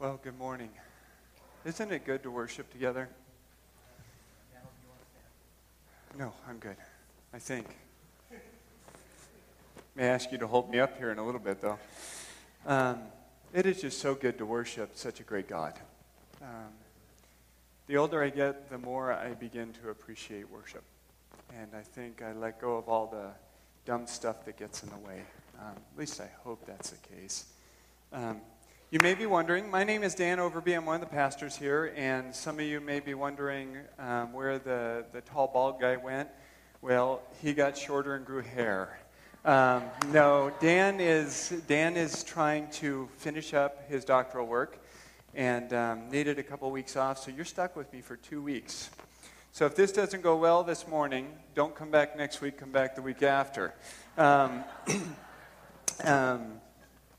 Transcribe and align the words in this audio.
Well, 0.00 0.18
good 0.24 0.38
morning. 0.38 0.70
Isn't 1.66 1.92
it 1.92 2.06
good 2.06 2.22
to 2.22 2.30
worship 2.30 2.72
together? 2.72 3.06
No, 6.18 6.32
I'm 6.48 6.56
good. 6.56 6.76
I 7.34 7.38
think. 7.38 7.66
May 9.94 10.04
I 10.04 10.06
ask 10.06 10.32
you 10.32 10.38
to 10.38 10.46
hold 10.46 10.70
me 10.70 10.80
up 10.80 10.96
here 10.96 11.10
in 11.10 11.18
a 11.18 11.26
little 11.26 11.38
bit, 11.38 11.60
though? 11.60 11.78
Um, 12.64 13.00
it 13.52 13.66
is 13.66 13.82
just 13.82 13.98
so 13.98 14.14
good 14.14 14.38
to 14.38 14.46
worship 14.46 14.92
such 14.94 15.20
a 15.20 15.22
great 15.22 15.50
God. 15.50 15.74
Um, 16.40 16.72
the 17.86 17.98
older 17.98 18.24
I 18.24 18.30
get, 18.30 18.70
the 18.70 18.78
more 18.78 19.12
I 19.12 19.34
begin 19.34 19.74
to 19.82 19.90
appreciate 19.90 20.50
worship. 20.50 20.82
And 21.54 21.68
I 21.76 21.82
think 21.82 22.22
I 22.22 22.32
let 22.32 22.58
go 22.58 22.78
of 22.78 22.88
all 22.88 23.06
the 23.06 23.32
dumb 23.84 24.06
stuff 24.06 24.46
that 24.46 24.56
gets 24.56 24.82
in 24.82 24.88
the 24.88 24.96
way. 24.96 25.24
Um, 25.60 25.74
at 25.76 25.98
least 25.98 26.22
I 26.22 26.30
hope 26.42 26.64
that's 26.64 26.88
the 26.88 27.06
case. 27.06 27.44
Um, 28.90 28.92
you 28.92 29.00
may 29.00 29.14
be 29.14 29.26
wondering, 29.26 29.70
my 29.70 29.84
name 29.84 30.02
is 30.02 30.16
Dan 30.16 30.38
Overby. 30.38 30.76
I'm 30.76 30.84
one 30.84 30.96
of 30.96 31.00
the 31.00 31.14
pastors 31.14 31.56
here, 31.56 31.92
and 31.96 32.34
some 32.34 32.58
of 32.58 32.64
you 32.64 32.80
may 32.80 32.98
be 32.98 33.14
wondering 33.14 33.76
um, 33.98 34.32
where 34.32 34.58
the, 34.58 35.04
the 35.12 35.20
tall, 35.20 35.46
bald 35.46 35.80
guy 35.80 35.96
went. 35.96 36.28
Well, 36.82 37.22
he 37.40 37.52
got 37.52 37.78
shorter 37.78 38.16
and 38.16 38.26
grew 38.26 38.42
hair. 38.42 38.98
Um, 39.44 39.84
no, 40.12 40.52
Dan 40.60 41.00
is, 41.00 41.54
Dan 41.68 41.96
is 41.96 42.24
trying 42.24 42.68
to 42.72 43.08
finish 43.16 43.54
up 43.54 43.88
his 43.88 44.04
doctoral 44.04 44.46
work 44.46 44.82
and 45.34 45.72
um, 45.72 46.10
needed 46.10 46.40
a 46.40 46.42
couple 46.42 46.68
weeks 46.72 46.96
off, 46.96 47.18
so 47.18 47.30
you're 47.30 47.44
stuck 47.44 47.76
with 47.76 47.92
me 47.92 48.00
for 48.00 48.16
two 48.16 48.42
weeks. 48.42 48.90
So 49.52 49.66
if 49.66 49.76
this 49.76 49.92
doesn't 49.92 50.22
go 50.22 50.36
well 50.36 50.64
this 50.64 50.88
morning, 50.88 51.28
don't 51.54 51.76
come 51.76 51.90
back 51.90 52.16
next 52.16 52.40
week, 52.40 52.58
come 52.58 52.72
back 52.72 52.96
the 52.96 53.02
week 53.02 53.22
after. 53.22 53.72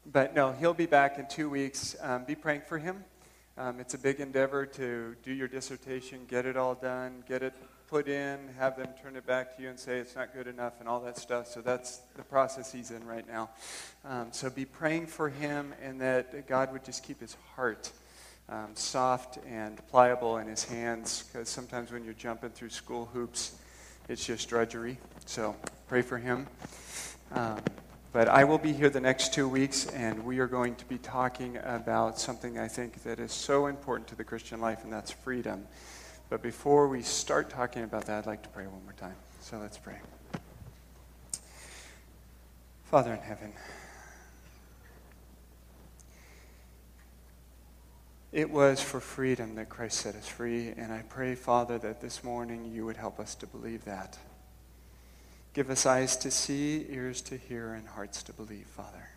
But 0.05 0.34
no, 0.34 0.52
he'll 0.52 0.73
be 0.73 0.88
back 0.88 1.20
in 1.20 1.28
two 1.28 1.50
weeks. 1.50 1.96
Um, 2.02 2.23
be 2.26 2.34
praying 2.34 2.62
for 2.68 2.80
him. 2.80 3.04
Um, 3.58 3.80
it's 3.80 3.94
a 3.94 3.98
big 3.98 4.20
endeavor 4.20 4.66
to 4.66 5.16
do 5.24 5.32
your 5.32 5.48
dissertation, 5.48 6.21
get 6.27 6.46
it 6.46 6.58
all 6.58 6.74
done, 6.74 7.24
get 7.27 7.43
it 7.43 7.54
put 7.88 8.08
in, 8.08 8.40
have 8.58 8.77
them 8.77 8.88
turn 9.04 9.16
it 9.16 9.27
back 9.27 9.55
to 9.55 9.62
you 9.62 9.70
and 9.70 9.77
say 9.77 9.99
it's 9.99 10.16
not 10.16 10.34
good 10.34 10.48
enough 10.48 10.80
and 10.80 10.90
all 10.90 11.02
that 11.02 11.18
stuff. 11.18 11.48
So 11.48 11.62
that's 11.62 11.98
the 12.16 12.24
process 12.24 12.71
he's 12.71 12.90
in 12.90 13.05
right 13.05 13.27
now. 13.27 13.49
Um, 14.04 14.30
so 14.32 14.49
be 14.49 14.66
praying 14.66 15.08
for 15.08 15.30
him 15.30 15.74
and 15.84 16.02
that 16.02 16.48
God 16.48 16.71
would 16.74 16.84
just 16.84 17.04
keep 17.04 17.20
his 17.20 17.36
heart 17.55 17.91
um, 18.49 18.70
soft 18.74 19.38
and 19.46 19.86
pliable 19.90 20.38
in 20.38 20.48
his 20.48 20.63
hands 20.63 21.26
because 21.32 21.48
sometimes 21.48 21.91
when 21.91 22.04
you're 22.04 22.13
jumping 22.13 22.49
through 22.49 22.70
school 22.70 23.10
hoops, 23.13 23.55
it's 24.10 24.26
just 24.26 24.49
drudgery. 24.49 24.98
So 25.26 25.55
pray 25.88 26.02
for 26.02 26.18
him. 26.18 26.48
Um, 27.34 27.60
but 28.13 28.27
I 28.27 28.43
will 28.43 28.57
be 28.57 28.73
here 28.73 28.90
the 28.90 28.99
next 28.99 29.34
two 29.34 29.48
weeks, 29.48 29.87
and 29.87 30.26
we 30.26 30.40
are 30.40 30.48
going 30.48 30.76
to 30.76 30.85
be 30.85 30.98
talking 30.98 31.57
about 31.63 32.20
something 32.20 32.59
I 32.59 32.68
think 32.68 33.03
that 33.03 33.20
is 33.20 33.31
so 33.31 33.68
important 33.68 34.09
to 34.09 34.15
the 34.15 34.23
Christian 34.26 34.59
life, 34.59 34.84
and 34.84 34.91
that's 34.91 35.12
freedom. 35.12 35.65
But 36.29 36.41
before 36.41 36.90
we 36.90 37.03
start 37.03 37.49
talking 37.49 37.84
about 37.84 38.05
that, 38.05 38.20
I'd 38.20 38.26
like 38.26 38.43
to 38.43 38.49
pray 38.49 38.68
one 38.68 38.84
more 38.84 38.93
time. 38.93 39.15
So 39.40 39.59
let's 39.59 39.77
pray. 39.77 39.95
Father 42.84 43.13
in 43.13 43.20
heaven, 43.20 43.53
it 48.34 48.49
was 48.49 48.81
for 48.81 48.99
freedom 48.99 49.55
that 49.55 49.70
Christ 49.70 49.99
set 49.99 50.15
us 50.15 50.27
free, 50.27 50.73
and 50.75 50.91
I 50.91 51.03
pray, 51.07 51.35
Father, 51.35 51.77
that 51.77 52.01
this 52.01 52.25
morning 52.25 52.65
you 52.65 52.85
would 52.85 52.98
help 52.98 53.21
us 53.21 53.35
to 53.35 53.48
believe 53.48 53.85
that. 53.85 54.18
Give 55.54 55.70
us 55.70 55.85
eyes 55.85 56.16
to 56.18 56.32
see, 56.32 56.85
ears 56.90 57.21
to 57.24 57.35
hear, 57.35 57.74
and 57.74 57.85
hearts 57.85 58.24
to 58.24 58.34
believe, 58.34 58.68
Father. 58.68 59.10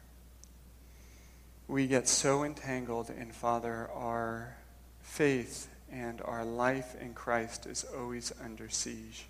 We 1.68 1.86
get 1.86 2.08
so 2.08 2.42
entangled 2.42 3.08
in, 3.10 3.30
Father, 3.30 3.88
our 3.94 4.56
faith 5.00 5.68
and 5.92 6.20
our 6.22 6.44
life 6.44 6.96
in 7.00 7.14
Christ 7.14 7.66
is 7.66 7.84
always 7.96 8.32
under 8.42 8.68
siege. 8.68 9.26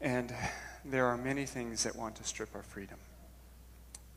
And 0.00 0.34
there 0.84 1.06
are 1.06 1.16
many 1.16 1.46
things 1.46 1.84
that 1.84 1.94
want 1.94 2.16
to 2.16 2.24
strip 2.24 2.54
our 2.54 2.62
freedom. 2.62 2.98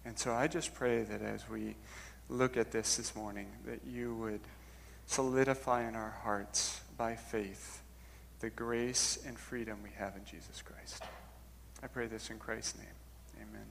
And 0.06 0.18
so 0.18 0.34
I 0.34 0.47
just 0.47 0.74
pray 0.74 1.03
that 1.03 1.22
as 1.22 1.47
we 1.47 1.75
look 2.30 2.58
at 2.58 2.72
this 2.72 2.97
this 2.97 3.16
morning, 3.16 3.47
that 3.66 3.81
you 3.86 4.16
would 4.16 4.42
solidify 5.06 5.88
in 5.88 5.96
our 5.96 6.18
hearts 6.24 6.81
by 6.97 7.16
faith 7.16 7.81
the 8.39 8.50
grace 8.50 9.19
and 9.25 9.38
freedom 9.38 9.79
we 9.83 9.89
have 9.97 10.16
in 10.16 10.23
Jesus 10.25 10.61
Christ. 10.61 11.03
I 11.83 11.88
pray 11.88 12.07
this 12.07 12.29
in 12.29 12.39
Christ's 12.39 12.77
name. 12.77 12.88
Amen. 13.41 13.66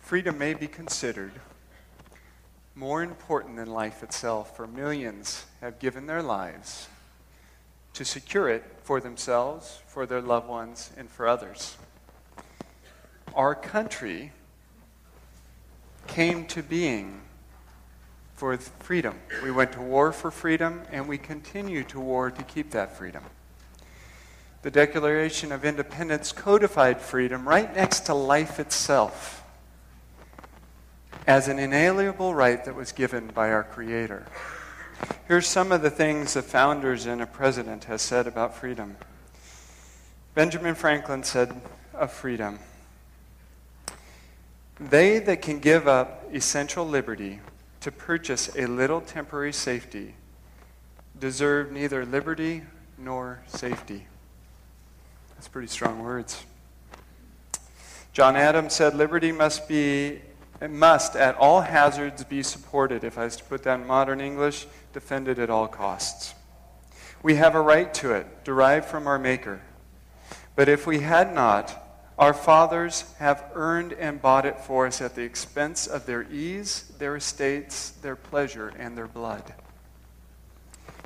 Freedom 0.00 0.36
may 0.36 0.54
be 0.54 0.66
considered 0.66 1.32
more 2.74 3.02
important 3.02 3.56
than 3.56 3.68
life 3.68 4.02
itself, 4.02 4.56
for 4.56 4.66
millions 4.66 5.46
have 5.60 5.78
given 5.78 6.06
their 6.06 6.22
lives 6.22 6.88
to 7.92 8.04
secure 8.04 8.48
it 8.48 8.64
for 8.82 9.00
themselves, 9.00 9.80
for 9.86 10.06
their 10.06 10.20
loved 10.20 10.48
ones, 10.48 10.90
and 10.96 11.10
for 11.10 11.28
others. 11.28 11.76
Our 13.34 13.54
country 13.54 14.32
came 16.06 16.46
to 16.46 16.62
being 16.62 17.20
for 18.40 18.56
freedom. 18.56 19.14
We 19.42 19.50
went 19.50 19.72
to 19.72 19.82
war 19.82 20.12
for 20.12 20.30
freedom, 20.30 20.80
and 20.90 21.06
we 21.06 21.18
continue 21.18 21.84
to 21.84 22.00
war 22.00 22.30
to 22.30 22.42
keep 22.42 22.70
that 22.70 22.96
freedom. 22.96 23.22
The 24.62 24.70
Declaration 24.70 25.52
of 25.52 25.62
Independence 25.62 26.32
codified 26.32 27.02
freedom 27.02 27.46
right 27.46 27.70
next 27.76 28.06
to 28.06 28.14
life 28.14 28.58
itself 28.58 29.44
as 31.26 31.48
an 31.48 31.58
inalienable 31.58 32.34
right 32.34 32.64
that 32.64 32.74
was 32.74 32.92
given 32.92 33.26
by 33.26 33.50
our 33.50 33.62
Creator. 33.62 34.24
Here's 35.28 35.46
some 35.46 35.70
of 35.70 35.82
the 35.82 35.90
things 35.90 36.32
the 36.32 36.40
founders 36.40 37.04
and 37.04 37.20
a 37.20 37.26
president 37.26 37.84
has 37.84 38.00
said 38.00 38.26
about 38.26 38.56
freedom. 38.56 38.96
Benjamin 40.34 40.74
Franklin 40.74 41.24
said 41.24 41.60
of 41.92 42.10
freedom, 42.10 42.58
They 44.80 45.18
that 45.18 45.42
can 45.42 45.58
give 45.58 45.86
up 45.86 46.24
essential 46.32 46.88
liberty 46.88 47.40
to 47.80 47.90
purchase 47.90 48.54
a 48.56 48.66
little 48.66 49.00
temporary 49.00 49.52
safety 49.52 50.14
deserve 51.18 51.70
neither 51.70 52.04
liberty 52.04 52.62
nor 52.98 53.42
safety. 53.46 54.06
That's 55.34 55.48
pretty 55.48 55.68
strong 55.68 56.02
words. 56.02 56.44
John 58.12 58.36
Adams 58.36 58.74
said 58.74 58.94
liberty 58.94 59.32
must 59.32 59.68
be 59.68 60.20
must 60.68 61.16
at 61.16 61.36
all 61.36 61.62
hazards 61.62 62.22
be 62.24 62.42
supported 62.42 63.02
if 63.02 63.16
I 63.16 63.24
was 63.24 63.36
to 63.36 63.44
put 63.44 63.62
that 63.62 63.80
in 63.80 63.86
modern 63.86 64.20
English 64.20 64.66
defended 64.92 65.38
at 65.38 65.48
all 65.48 65.66
costs. 65.66 66.34
We 67.22 67.36
have 67.36 67.54
a 67.54 67.60
right 67.60 67.92
to 67.94 68.12
it 68.12 68.44
derived 68.44 68.86
from 68.86 69.06
our 69.06 69.18
maker. 69.18 69.62
But 70.56 70.68
if 70.68 70.86
we 70.86 71.00
had 71.00 71.34
not 71.34 71.89
our 72.20 72.34
fathers 72.34 73.06
have 73.18 73.42
earned 73.54 73.94
and 73.94 74.20
bought 74.20 74.44
it 74.44 74.60
for 74.60 74.86
us 74.86 75.00
at 75.00 75.14
the 75.14 75.22
expense 75.22 75.86
of 75.86 76.04
their 76.04 76.30
ease, 76.30 76.92
their 76.98 77.16
estates, 77.16 77.92
their 78.02 78.14
pleasure, 78.14 78.74
and 78.78 78.96
their 78.96 79.08
blood. 79.08 79.54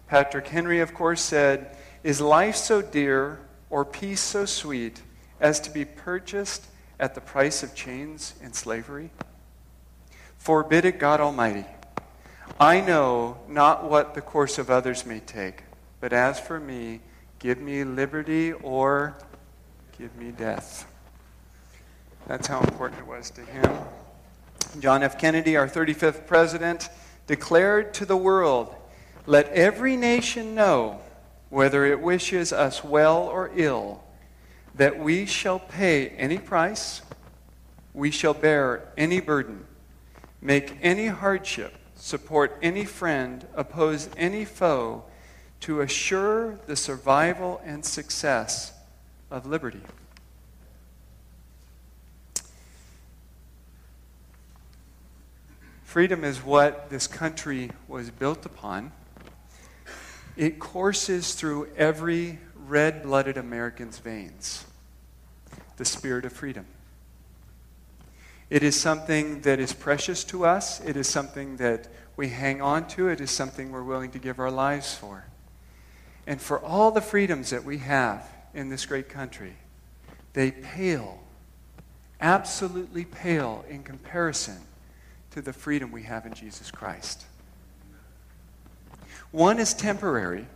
Patrick 0.09 0.49
Henry, 0.49 0.81
of 0.81 0.93
course, 0.93 1.21
said, 1.21 1.77
Is 2.03 2.21
life 2.21 2.57
so 2.57 2.83
dear 2.83 3.39
or 3.71 3.85
peace 3.85 4.21
so 4.21 4.45
sweet 4.45 5.03
as 5.41 5.61
to 5.61 5.71
be 5.71 5.85
purchased 5.85 6.67
at 6.99 7.15
the 7.15 7.21
price 7.21 7.63
of 7.63 7.77
chains 7.77 8.35
and 8.43 8.53
slavery? 8.53 9.11
Forbid 10.37 10.85
it, 10.85 10.99
God 10.99 11.21
Almighty. 11.21 11.65
I 12.59 12.81
know 12.81 13.39
not 13.49 13.89
what 13.89 14.15
the 14.15 14.21
course 14.21 14.59
of 14.59 14.69
others 14.69 15.07
may 15.07 15.21
take, 15.21 15.63
but 16.01 16.13
as 16.13 16.41
for 16.41 16.59
me, 16.59 17.03
give 17.39 17.61
me 17.61 17.85
liberty 17.85 18.53
or 18.53 19.17
give 19.97 20.17
me 20.17 20.33
death. 20.33 20.91
That's 22.27 22.47
how 22.47 22.61
important 22.61 23.01
it 23.01 23.07
was 23.07 23.31
to 23.33 23.43
him. 23.43 23.71
John 24.81 25.03
F. 25.03 25.19
Kennedy, 25.19 25.57
our 25.57 25.69
35th 25.69 26.27
president, 26.27 26.89
declared 27.27 27.95
to 27.95 28.07
the 28.07 28.17
world 28.17 28.75
Let 29.27 29.49
every 29.49 29.97
nation 29.97 30.55
know, 30.55 31.01
whether 31.51 31.85
it 31.85 32.01
wishes 32.01 32.53
us 32.53 32.83
well 32.83 33.19
or 33.19 33.51
ill, 33.55 34.03
that 34.75 34.99
we 34.99 35.27
shall 35.27 35.59
pay 35.59 36.09
any 36.09 36.39
price, 36.39 37.03
we 37.93 38.11
shall 38.11 38.35
bear 38.35 38.89
any 38.97 39.21
burden, 39.21 39.65
make 40.41 40.77
any 40.83 41.07
hardship, 41.07 41.75
support 41.95 42.59
any 42.61 42.85
friend, 42.85 43.47
oppose 43.55 44.09
any 44.17 44.45
foe, 44.45 45.05
to 45.61 45.81
assure 45.81 46.59
the 46.67 46.77
survival 46.77 47.61
and 47.65 47.85
success 47.85 48.73
of 49.31 49.47
liberty. 49.47 49.81
Freedom 55.95 56.25
is 56.25 56.43
what 56.43 56.91
this 56.91 57.07
country 57.07 57.71
was 57.87 58.11
built 58.11 58.45
upon. 58.45 58.91
It 60.37 60.59
courses 60.59 61.35
through 61.35 61.69
every 61.77 62.41
red 62.67 63.05
blooded 63.05 63.37
American's 63.37 64.01
veins 64.01 64.65
the 65.77 65.85
spirit 65.85 66.25
of 66.25 66.33
freedom. 66.33 66.67
It 68.51 68.65
is 68.65 68.75
something 68.75 69.43
that 69.43 69.61
is 69.61 69.73
precious 69.73 70.25
to 70.25 70.45
us. 70.45 70.81
It 70.81 70.97
is 70.97 71.07
something 71.09 71.59
that 71.59 71.87
we 72.17 72.31
hang 72.31 72.61
on 72.61 72.89
to. 72.89 73.07
It 73.07 73.21
is 73.21 73.31
something 73.31 73.71
we're 73.71 73.85
willing 73.85 74.11
to 74.11 74.19
give 74.19 74.41
our 74.41 74.51
lives 74.51 74.97
for. 74.97 75.27
And 76.27 76.43
for 76.43 76.59
all 76.59 76.91
the 76.91 77.03
freedoms 77.03 77.51
that 77.51 77.63
we 77.63 77.79
have 77.79 78.29
in 78.53 78.69
this 78.69 78.85
great 78.85 79.09
country, 79.09 79.55
they 80.33 80.51
pale, 80.51 81.21
absolutely 82.21 83.05
pale 83.05 83.65
in 83.69 83.85
comparison 83.85 84.59
to 85.35 85.43
the 85.43 85.53
freedom 85.53 85.91
we 85.91 86.05
have 86.05 86.27
in 86.27 86.33
Jesus 86.33 86.71
Christ. 86.71 87.25
One 89.33 89.59
is 89.59 89.75
temporary 89.75 90.47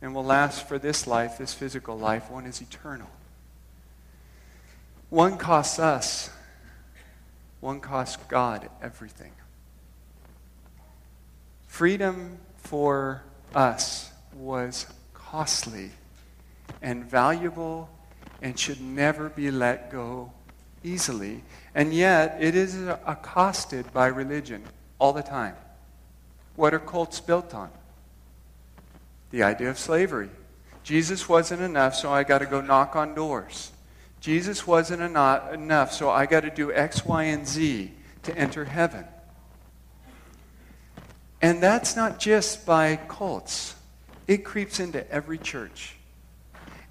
and 0.00 0.14
will 0.14 0.24
last 0.24 0.66
for 0.66 0.78
this 0.78 1.06
life, 1.06 1.36
this 1.36 1.52
physical 1.52 1.98
life. 1.98 2.30
One 2.30 2.46
is 2.46 2.62
eternal. 2.62 3.10
One 5.10 5.36
costs 5.36 5.78
us, 5.78 6.30
one 7.60 7.80
costs 7.80 8.16
God 8.28 8.70
everything. 8.80 9.32
Freedom 11.66 12.38
for 12.56 13.24
us 13.54 14.10
was 14.32 14.86
costly 15.12 15.90
and 16.80 17.04
valuable 17.04 17.90
and 18.40 18.58
should 18.58 18.80
never 18.80 19.28
be 19.28 19.50
let 19.50 19.92
go 19.92 20.32
easily. 20.84 21.42
And 21.74 21.92
yet, 21.92 22.36
it 22.40 22.54
is 22.54 22.76
accosted 23.06 23.92
by 23.92 24.06
religion 24.06 24.62
all 25.00 25.12
the 25.12 25.22
time. 25.22 25.56
What 26.54 26.72
are 26.72 26.78
cults 26.78 27.18
built 27.18 27.54
on? 27.54 27.70
The 29.30 29.42
idea 29.42 29.70
of 29.70 29.78
slavery. 29.78 30.30
Jesus 30.84 31.28
wasn't 31.28 31.62
enough, 31.62 31.94
so 31.94 32.12
I 32.12 32.22
got 32.22 32.38
to 32.38 32.46
go 32.46 32.60
knock 32.60 32.94
on 32.94 33.14
doors. 33.14 33.72
Jesus 34.20 34.66
wasn't 34.66 35.02
enough, 35.02 35.92
so 35.92 36.10
I 36.10 36.26
got 36.26 36.40
to 36.40 36.50
do 36.50 36.72
X, 36.72 37.04
Y, 37.04 37.24
and 37.24 37.46
Z 37.46 37.90
to 38.22 38.36
enter 38.36 38.64
heaven. 38.64 39.04
And 41.42 41.62
that's 41.62 41.96
not 41.96 42.18
just 42.18 42.64
by 42.64 42.96
cults, 43.08 43.74
it 44.26 44.44
creeps 44.44 44.80
into 44.80 45.10
every 45.10 45.36
church. 45.36 45.96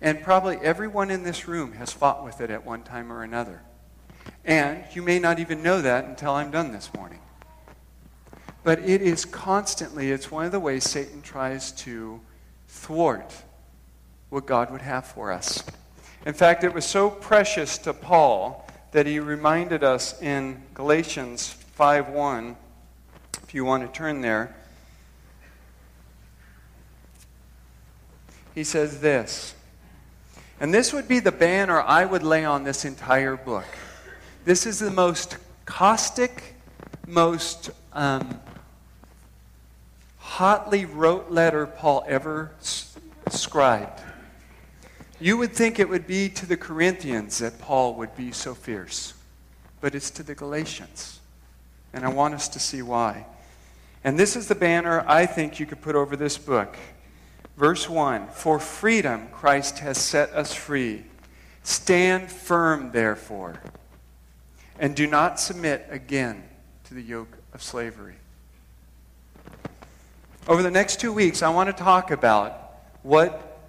And 0.01 0.21
probably 0.21 0.57
everyone 0.57 1.09
in 1.09 1.23
this 1.23 1.47
room 1.47 1.73
has 1.73 1.91
fought 1.91 2.23
with 2.23 2.41
it 2.41 2.51
at 2.51 2.65
one 2.65 2.83
time 2.83 3.11
or 3.11 3.23
another. 3.23 3.61
And 4.45 4.83
you 4.93 5.01
may 5.01 5.19
not 5.19 5.39
even 5.39 5.63
know 5.63 5.81
that 5.81 6.05
until 6.05 6.31
I'm 6.31 6.51
done 6.51 6.71
this 6.71 6.93
morning. 6.93 7.19
But 8.63 8.79
it 8.79 9.01
is 9.01 9.25
constantly, 9.25 10.11
it's 10.11 10.31
one 10.31 10.45
of 10.45 10.51
the 10.51 10.59
ways 10.59 10.83
Satan 10.83 11.21
tries 11.21 11.71
to 11.83 12.19
thwart 12.67 13.33
what 14.29 14.45
God 14.45 14.71
would 14.71 14.81
have 14.81 15.05
for 15.05 15.31
us. 15.31 15.63
In 16.25 16.33
fact, 16.33 16.63
it 16.63 16.73
was 16.73 16.85
so 16.85 17.09
precious 17.09 17.77
to 17.79 17.93
Paul 17.93 18.67
that 18.91 19.05
he 19.05 19.19
reminded 19.19 19.83
us 19.83 20.21
in 20.21 20.63
Galatians 20.73 21.55
5:1 21.77 22.55
if 23.43 23.53
you 23.53 23.65
want 23.65 23.85
to 23.85 23.91
turn 23.91 24.21
there. 24.21 24.55
He 28.55 28.63
says 28.63 29.01
this, 29.01 29.55
and 30.59 30.73
this 30.73 30.93
would 30.93 31.07
be 31.07 31.19
the 31.19 31.31
banner 31.31 31.81
I 31.81 32.05
would 32.05 32.23
lay 32.23 32.45
on 32.45 32.63
this 32.63 32.85
entire 32.85 33.35
book. 33.35 33.65
This 34.45 34.65
is 34.65 34.79
the 34.79 34.91
most 34.91 35.37
caustic, 35.63 36.55
most 37.07 37.71
um, 37.93 38.41
hotly 40.17 40.83
wrote 40.83 41.31
letter 41.31 41.65
Paul 41.65 42.03
ever 42.09 42.51
scribed. 43.29 44.01
You 45.21 45.37
would 45.37 45.53
think 45.53 45.79
it 45.79 45.87
would 45.87 46.05
be 46.05 46.27
to 46.27 46.45
the 46.45 46.57
Corinthians 46.57 47.37
that 47.37 47.57
Paul 47.57 47.95
would 47.95 48.17
be 48.17 48.33
so 48.33 48.53
fierce, 48.53 49.13
but 49.79 49.95
it's 49.95 50.11
to 50.11 50.23
the 50.23 50.35
Galatians. 50.35 51.21
And 51.93 52.03
I 52.03 52.09
want 52.09 52.33
us 52.33 52.49
to 52.49 52.59
see 52.59 52.81
why. 52.81 53.25
And 54.03 54.19
this 54.19 54.35
is 54.35 54.49
the 54.49 54.55
banner 54.55 55.05
I 55.07 55.25
think 55.25 55.57
you 55.57 55.65
could 55.65 55.81
put 55.81 55.95
over 55.95 56.17
this 56.17 56.37
book. 56.37 56.75
Verse 57.55 57.87
1 57.87 58.27
For 58.27 58.59
freedom 58.59 59.29
Christ 59.31 59.79
has 59.79 59.97
set 59.97 60.31
us 60.31 60.53
free. 60.53 61.05
Stand 61.63 62.29
firm, 62.29 62.91
therefore, 62.91 63.61
and 64.83 64.97
do 64.97 65.07
not 65.07 65.39
submit 65.39 65.87
again 65.89 66.43
to 66.83 66.93
the 66.93 67.01
yoke 67.01 67.37
of 67.53 67.63
slavery. 67.63 68.15
Over 70.45 70.61
the 70.61 70.69
next 70.69 70.99
two 70.99 71.13
weeks, 71.13 71.41
I 71.41 71.47
want 71.51 71.69
to 71.69 71.83
talk 71.83 72.11
about 72.11 72.81
what 73.01 73.61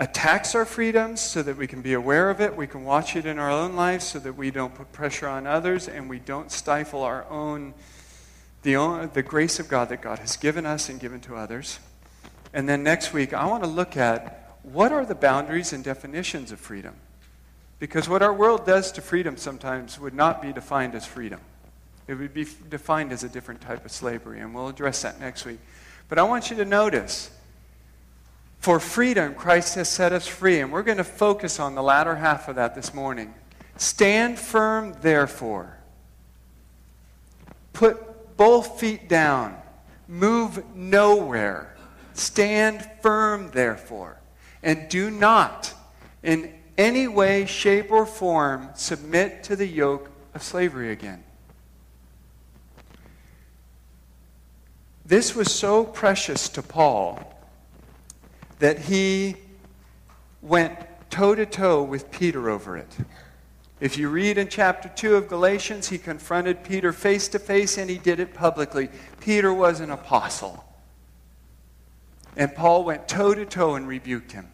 attacks 0.00 0.56
our 0.56 0.64
freedoms 0.64 1.20
so 1.20 1.40
that 1.44 1.56
we 1.56 1.68
can 1.68 1.82
be 1.82 1.92
aware 1.92 2.30
of 2.30 2.40
it, 2.40 2.56
we 2.56 2.66
can 2.66 2.82
watch 2.82 3.14
it 3.14 3.26
in 3.26 3.38
our 3.38 3.48
own 3.48 3.76
lives 3.76 4.04
so 4.04 4.18
that 4.18 4.32
we 4.32 4.50
don't 4.50 4.74
put 4.74 4.90
pressure 4.90 5.28
on 5.28 5.46
others 5.46 5.86
and 5.86 6.10
we 6.10 6.18
don't 6.18 6.50
stifle 6.50 7.04
our 7.04 7.24
own 7.30 7.72
the, 8.62 9.08
the 9.14 9.22
grace 9.22 9.60
of 9.60 9.68
God 9.68 9.88
that 9.90 10.02
God 10.02 10.18
has 10.18 10.36
given 10.36 10.66
us 10.66 10.88
and 10.88 10.98
given 10.98 11.20
to 11.20 11.36
others. 11.36 11.78
And 12.52 12.68
then 12.68 12.82
next 12.82 13.12
week, 13.12 13.32
I 13.32 13.46
want 13.46 13.62
to 13.62 13.70
look 13.70 13.96
at 13.96 14.56
what 14.64 14.90
are 14.90 15.06
the 15.06 15.14
boundaries 15.14 15.72
and 15.72 15.84
definitions 15.84 16.50
of 16.50 16.58
freedom. 16.58 16.96
Because 17.82 18.08
what 18.08 18.22
our 18.22 18.32
world 18.32 18.64
does 18.64 18.92
to 18.92 19.00
freedom 19.00 19.36
sometimes 19.36 19.98
would 19.98 20.14
not 20.14 20.40
be 20.40 20.52
defined 20.52 20.94
as 20.94 21.04
freedom. 21.04 21.40
It 22.06 22.14
would 22.14 22.32
be 22.32 22.46
defined 22.70 23.10
as 23.10 23.24
a 23.24 23.28
different 23.28 23.60
type 23.60 23.84
of 23.84 23.90
slavery, 23.90 24.38
and 24.38 24.54
we'll 24.54 24.68
address 24.68 25.02
that 25.02 25.18
next 25.18 25.44
week. 25.44 25.58
But 26.08 26.20
I 26.20 26.22
want 26.22 26.48
you 26.48 26.56
to 26.58 26.64
notice 26.64 27.32
for 28.60 28.78
freedom, 28.78 29.34
Christ 29.34 29.74
has 29.74 29.88
set 29.88 30.12
us 30.12 30.28
free, 30.28 30.60
and 30.60 30.70
we're 30.70 30.84
going 30.84 30.98
to 30.98 31.02
focus 31.02 31.58
on 31.58 31.74
the 31.74 31.82
latter 31.82 32.14
half 32.14 32.46
of 32.46 32.54
that 32.54 32.76
this 32.76 32.94
morning. 32.94 33.34
Stand 33.78 34.38
firm, 34.38 34.94
therefore. 35.00 35.76
Put 37.72 38.36
both 38.36 38.78
feet 38.78 39.08
down. 39.08 39.56
Move 40.06 40.62
nowhere. 40.76 41.74
Stand 42.14 42.88
firm, 43.00 43.50
therefore. 43.50 44.20
And 44.62 44.88
do 44.88 45.10
not, 45.10 45.74
in 46.22 46.61
any 46.82 47.06
way, 47.06 47.46
shape, 47.46 47.92
or 47.92 48.04
form, 48.04 48.68
submit 48.74 49.44
to 49.44 49.56
the 49.56 49.66
yoke 49.66 50.10
of 50.34 50.42
slavery 50.42 50.90
again. 50.90 51.22
This 55.06 55.34
was 55.34 55.52
so 55.52 55.84
precious 55.84 56.48
to 56.50 56.62
Paul 56.62 57.20
that 58.58 58.78
he 58.80 59.36
went 60.40 60.78
toe 61.10 61.34
to 61.34 61.46
toe 61.46 61.82
with 61.82 62.10
Peter 62.10 62.50
over 62.50 62.76
it. 62.76 62.96
If 63.80 63.98
you 63.98 64.08
read 64.08 64.38
in 64.38 64.48
chapter 64.48 64.88
2 64.88 65.16
of 65.16 65.28
Galatians, 65.28 65.88
he 65.88 65.98
confronted 65.98 66.64
Peter 66.64 66.92
face 66.92 67.28
to 67.28 67.38
face 67.38 67.78
and 67.78 67.90
he 67.90 67.98
did 67.98 68.20
it 68.20 68.32
publicly. 68.32 68.88
Peter 69.20 69.52
was 69.52 69.80
an 69.80 69.90
apostle. 69.90 70.64
And 72.36 72.54
Paul 72.54 72.84
went 72.84 73.08
toe 73.08 73.34
to 73.34 73.44
toe 73.44 73.74
and 73.74 73.86
rebuked 73.86 74.32
him. 74.32 74.48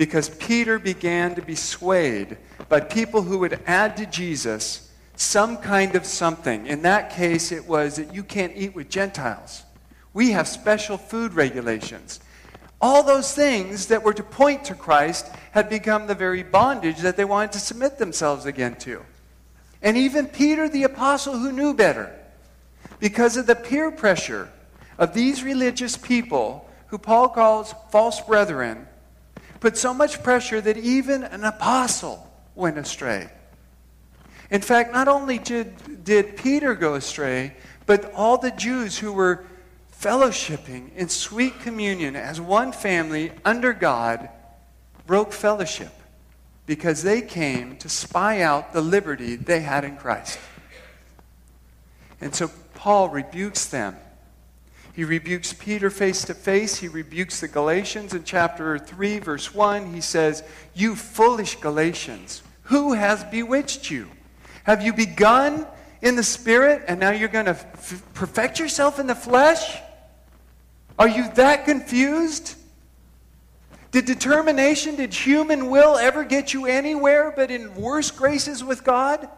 Because 0.00 0.30
Peter 0.30 0.78
began 0.78 1.34
to 1.34 1.42
be 1.42 1.54
swayed 1.54 2.38
by 2.70 2.80
people 2.80 3.20
who 3.20 3.40
would 3.40 3.60
add 3.66 3.98
to 3.98 4.06
Jesus 4.06 4.90
some 5.14 5.58
kind 5.58 5.94
of 5.94 6.06
something. 6.06 6.66
In 6.66 6.80
that 6.84 7.10
case, 7.10 7.52
it 7.52 7.68
was 7.68 7.96
that 7.96 8.14
you 8.14 8.22
can't 8.22 8.54
eat 8.56 8.74
with 8.74 8.88
Gentiles. 8.88 9.62
We 10.14 10.30
have 10.30 10.48
special 10.48 10.96
food 10.96 11.34
regulations. 11.34 12.18
All 12.80 13.02
those 13.02 13.34
things 13.34 13.88
that 13.88 14.02
were 14.02 14.14
to 14.14 14.22
point 14.22 14.64
to 14.64 14.74
Christ 14.74 15.26
had 15.50 15.68
become 15.68 16.06
the 16.06 16.14
very 16.14 16.44
bondage 16.44 17.00
that 17.00 17.18
they 17.18 17.26
wanted 17.26 17.52
to 17.52 17.58
submit 17.58 17.98
themselves 17.98 18.46
again 18.46 18.76
to. 18.76 19.04
And 19.82 19.98
even 19.98 20.28
Peter 20.28 20.66
the 20.66 20.84
apostle, 20.84 21.36
who 21.36 21.52
knew 21.52 21.74
better, 21.74 22.10
because 23.00 23.36
of 23.36 23.46
the 23.46 23.54
peer 23.54 23.90
pressure 23.90 24.48
of 24.96 25.12
these 25.12 25.44
religious 25.44 25.98
people, 25.98 26.70
who 26.86 26.96
Paul 26.96 27.28
calls 27.28 27.74
false 27.90 28.22
brethren, 28.22 28.86
put 29.60 29.76
so 29.76 29.94
much 29.94 30.22
pressure 30.22 30.60
that 30.60 30.76
even 30.76 31.22
an 31.22 31.44
apostle 31.44 32.30
went 32.54 32.78
astray. 32.78 33.30
In 34.50 34.60
fact, 34.62 34.92
not 34.92 35.06
only 35.06 35.38
did, 35.38 36.04
did 36.04 36.36
Peter 36.36 36.74
go 36.74 36.94
astray, 36.94 37.54
but 37.86 38.12
all 38.14 38.38
the 38.38 38.50
Jews 38.50 38.98
who 38.98 39.12
were 39.12 39.44
fellowshipping 40.00 40.94
in 40.96 41.08
sweet 41.08 41.60
communion 41.60 42.16
as 42.16 42.40
one 42.40 42.72
family 42.72 43.32
under 43.44 43.72
God 43.72 44.28
broke 45.06 45.32
fellowship 45.32 45.92
because 46.66 47.02
they 47.02 47.20
came 47.20 47.76
to 47.76 47.88
spy 47.88 48.40
out 48.40 48.72
the 48.72 48.80
liberty 48.80 49.36
they 49.36 49.60
had 49.60 49.84
in 49.84 49.96
Christ. 49.96 50.38
And 52.20 52.34
so 52.34 52.50
Paul 52.74 53.08
rebukes 53.08 53.66
them. 53.66 53.96
He 54.94 55.04
rebukes 55.04 55.52
Peter 55.52 55.88
face 55.88 56.24
to 56.24 56.34
face. 56.34 56.76
He 56.76 56.88
rebukes 56.88 57.40
the 57.40 57.48
Galatians 57.48 58.12
in 58.12 58.24
chapter 58.24 58.78
3, 58.78 59.20
verse 59.20 59.54
1. 59.54 59.94
He 59.94 60.00
says, 60.00 60.42
You 60.74 60.96
foolish 60.96 61.56
Galatians, 61.56 62.42
who 62.64 62.94
has 62.94 63.22
bewitched 63.24 63.90
you? 63.90 64.08
Have 64.64 64.82
you 64.82 64.92
begun 64.92 65.66
in 66.02 66.16
the 66.16 66.22
Spirit 66.22 66.84
and 66.88 66.98
now 66.98 67.10
you're 67.10 67.28
going 67.28 67.46
to 67.46 67.52
f- 67.52 68.02
perfect 68.14 68.58
yourself 68.58 68.98
in 68.98 69.06
the 69.06 69.14
flesh? 69.14 69.78
Are 70.98 71.08
you 71.08 71.30
that 71.34 71.64
confused? 71.64 72.56
Did 73.90 74.04
determination, 74.04 74.96
did 74.96 75.14
human 75.14 75.68
will 75.68 75.96
ever 75.96 76.24
get 76.24 76.52
you 76.52 76.66
anywhere 76.66 77.32
but 77.34 77.50
in 77.50 77.74
worse 77.74 78.10
graces 78.10 78.62
with 78.62 78.84
God? 78.84 79.28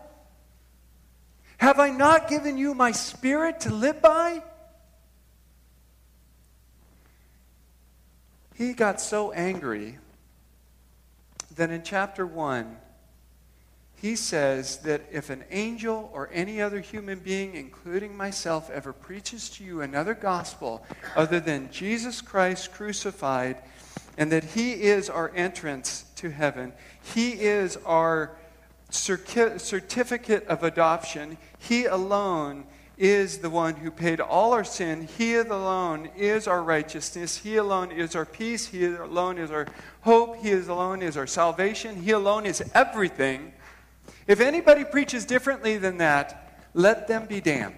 Have 1.59 1.79
I 1.79 1.91
not 1.91 2.29
given 2.29 2.59
you 2.59 2.75
my 2.75 2.93
spirit 2.93 3.61
to 3.61 3.73
live 3.73 4.03
by? 4.03 4.43
He 8.63 8.75
got 8.75 9.01
so 9.01 9.33
angry 9.33 9.99
that 11.57 11.71
in 11.71 11.83
chapter 11.83 12.25
1, 12.25 12.77
he 13.97 14.15
says 14.15 14.77
that 14.83 15.03
if 15.11 15.31
an 15.31 15.43
angel 15.51 16.09
or 16.15 16.31
any 16.33 16.63
other 16.63 16.79
human 16.79 17.19
being, 17.19 17.57
including 17.57 18.17
myself, 18.17 18.71
ever 18.71 18.93
preaches 18.93 19.51
to 19.51 19.65
you 19.65 19.81
another 19.81 20.15
gospel 20.15 20.87
other 21.17 21.41
than 21.41 21.73
Jesus 21.73 22.21
Christ 22.21 22.73
crucified, 22.73 23.57
and 24.17 24.31
that 24.31 24.45
he 24.45 24.75
is 24.75 25.11
our 25.11 25.33
entrance 25.35 26.05
to 26.15 26.31
heaven, 26.31 26.73
he 27.03 27.33
is 27.33 27.77
our 27.79 28.31
certificate 28.91 30.47
of 30.47 30.63
adoption, 30.63 31.37
he 31.59 31.87
alone 31.87 32.63
is 32.99 33.39
the 33.39 33.51
one 33.51 33.75
who 33.75 33.91
paid 33.91 34.21
all 34.21 34.53
our 34.53 34.65
sin. 34.65 35.09
He 35.19 35.37
alone 35.37 36.11
is 36.17 36.47
our 36.47 36.63
righteousness. 36.63 37.39
He 37.39 37.57
alone 37.57 37.91
is 37.91 38.15
our 38.15 38.25
peace. 38.25 38.67
He 38.67 38.85
alone 38.87 39.39
is 39.39 39.51
our 39.51 39.67
hope. 40.03 40.37
He 40.37 40.53
alone 40.53 41.03
is 41.03 41.17
our 41.17 41.27
salvation. 41.27 42.03
He 42.03 42.11
alone 42.11 42.47
is 42.47 42.63
everything. 42.75 43.53
If 44.27 44.41
anybody 44.41 44.85
preaches 44.85 45.25
differently 45.25 45.79
than 45.79 45.99
that, 45.99 46.61
let 46.75 47.09
them 47.09 47.27
be 47.27 47.41
damned. 47.41 47.77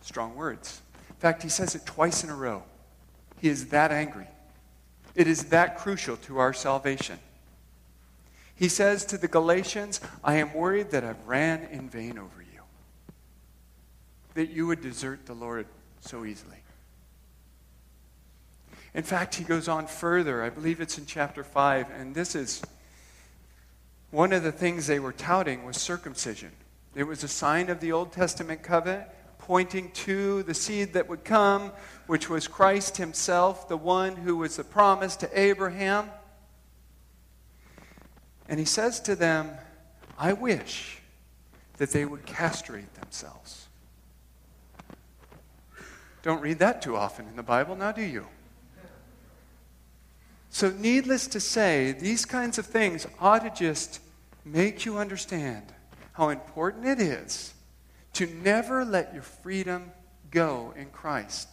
Strong 0.00 0.34
words. 0.34 0.80
In 1.08 1.16
fact, 1.16 1.42
he 1.42 1.48
says 1.48 1.74
it 1.74 1.86
twice 1.86 2.24
in 2.24 2.30
a 2.30 2.36
row. 2.36 2.62
He 3.40 3.48
is 3.48 3.68
that 3.68 3.90
angry. 3.90 4.26
It 5.14 5.26
is 5.26 5.44
that 5.44 5.78
crucial 5.78 6.16
to 6.18 6.38
our 6.38 6.52
salvation. 6.52 7.18
He 8.54 8.68
says 8.68 9.04
to 9.06 9.18
the 9.18 9.28
Galatians, 9.28 10.00
I 10.22 10.36
am 10.36 10.54
worried 10.54 10.90
that 10.90 11.04
I've 11.04 11.26
ran 11.26 11.64
in 11.70 11.88
vain 11.88 12.18
over 12.18 12.40
you, 12.40 12.41
that 14.34 14.50
you 14.50 14.66
would 14.66 14.80
desert 14.80 15.26
the 15.26 15.34
Lord 15.34 15.66
so 16.00 16.24
easily. 16.24 16.56
In 18.94 19.02
fact, 19.02 19.36
he 19.36 19.44
goes 19.44 19.68
on 19.68 19.86
further. 19.86 20.42
I 20.42 20.50
believe 20.50 20.80
it's 20.80 20.98
in 20.98 21.06
chapter 21.06 21.42
5, 21.42 21.86
and 21.98 22.14
this 22.14 22.34
is 22.34 22.62
one 24.10 24.32
of 24.32 24.42
the 24.42 24.52
things 24.52 24.86
they 24.86 24.98
were 24.98 25.12
touting 25.12 25.64
was 25.64 25.78
circumcision. 25.78 26.52
It 26.94 27.04
was 27.04 27.24
a 27.24 27.28
sign 27.28 27.70
of 27.70 27.80
the 27.80 27.92
Old 27.92 28.12
Testament 28.12 28.62
covenant 28.62 29.08
pointing 29.38 29.90
to 29.90 30.42
the 30.44 30.54
seed 30.54 30.92
that 30.92 31.08
would 31.08 31.24
come, 31.24 31.72
which 32.06 32.28
was 32.28 32.46
Christ 32.46 32.98
himself, 32.98 33.66
the 33.68 33.76
one 33.76 34.14
who 34.14 34.36
was 34.36 34.56
the 34.56 34.64
promise 34.64 35.16
to 35.16 35.40
Abraham. 35.40 36.10
And 38.48 38.60
he 38.60 38.66
says 38.66 39.00
to 39.00 39.16
them, 39.16 39.50
I 40.18 40.34
wish 40.34 41.00
that 41.78 41.90
they 41.90 42.04
would 42.04 42.26
castrate 42.26 42.94
themselves. 42.94 43.61
Don't 46.22 46.40
read 46.40 46.60
that 46.60 46.82
too 46.82 46.96
often 46.96 47.26
in 47.26 47.36
the 47.36 47.42
Bible, 47.42 47.74
now 47.74 47.92
do 47.92 48.02
you? 48.02 48.26
So, 50.50 50.70
needless 50.70 51.26
to 51.28 51.40
say, 51.40 51.92
these 51.92 52.24
kinds 52.24 52.58
of 52.58 52.66
things 52.66 53.06
ought 53.18 53.42
to 53.42 53.50
just 53.50 54.00
make 54.44 54.84
you 54.84 54.98
understand 54.98 55.64
how 56.12 56.28
important 56.28 56.86
it 56.86 57.00
is 57.00 57.54
to 58.12 58.26
never 58.26 58.84
let 58.84 59.14
your 59.14 59.22
freedom 59.22 59.90
go 60.30 60.74
in 60.76 60.90
Christ. 60.90 61.48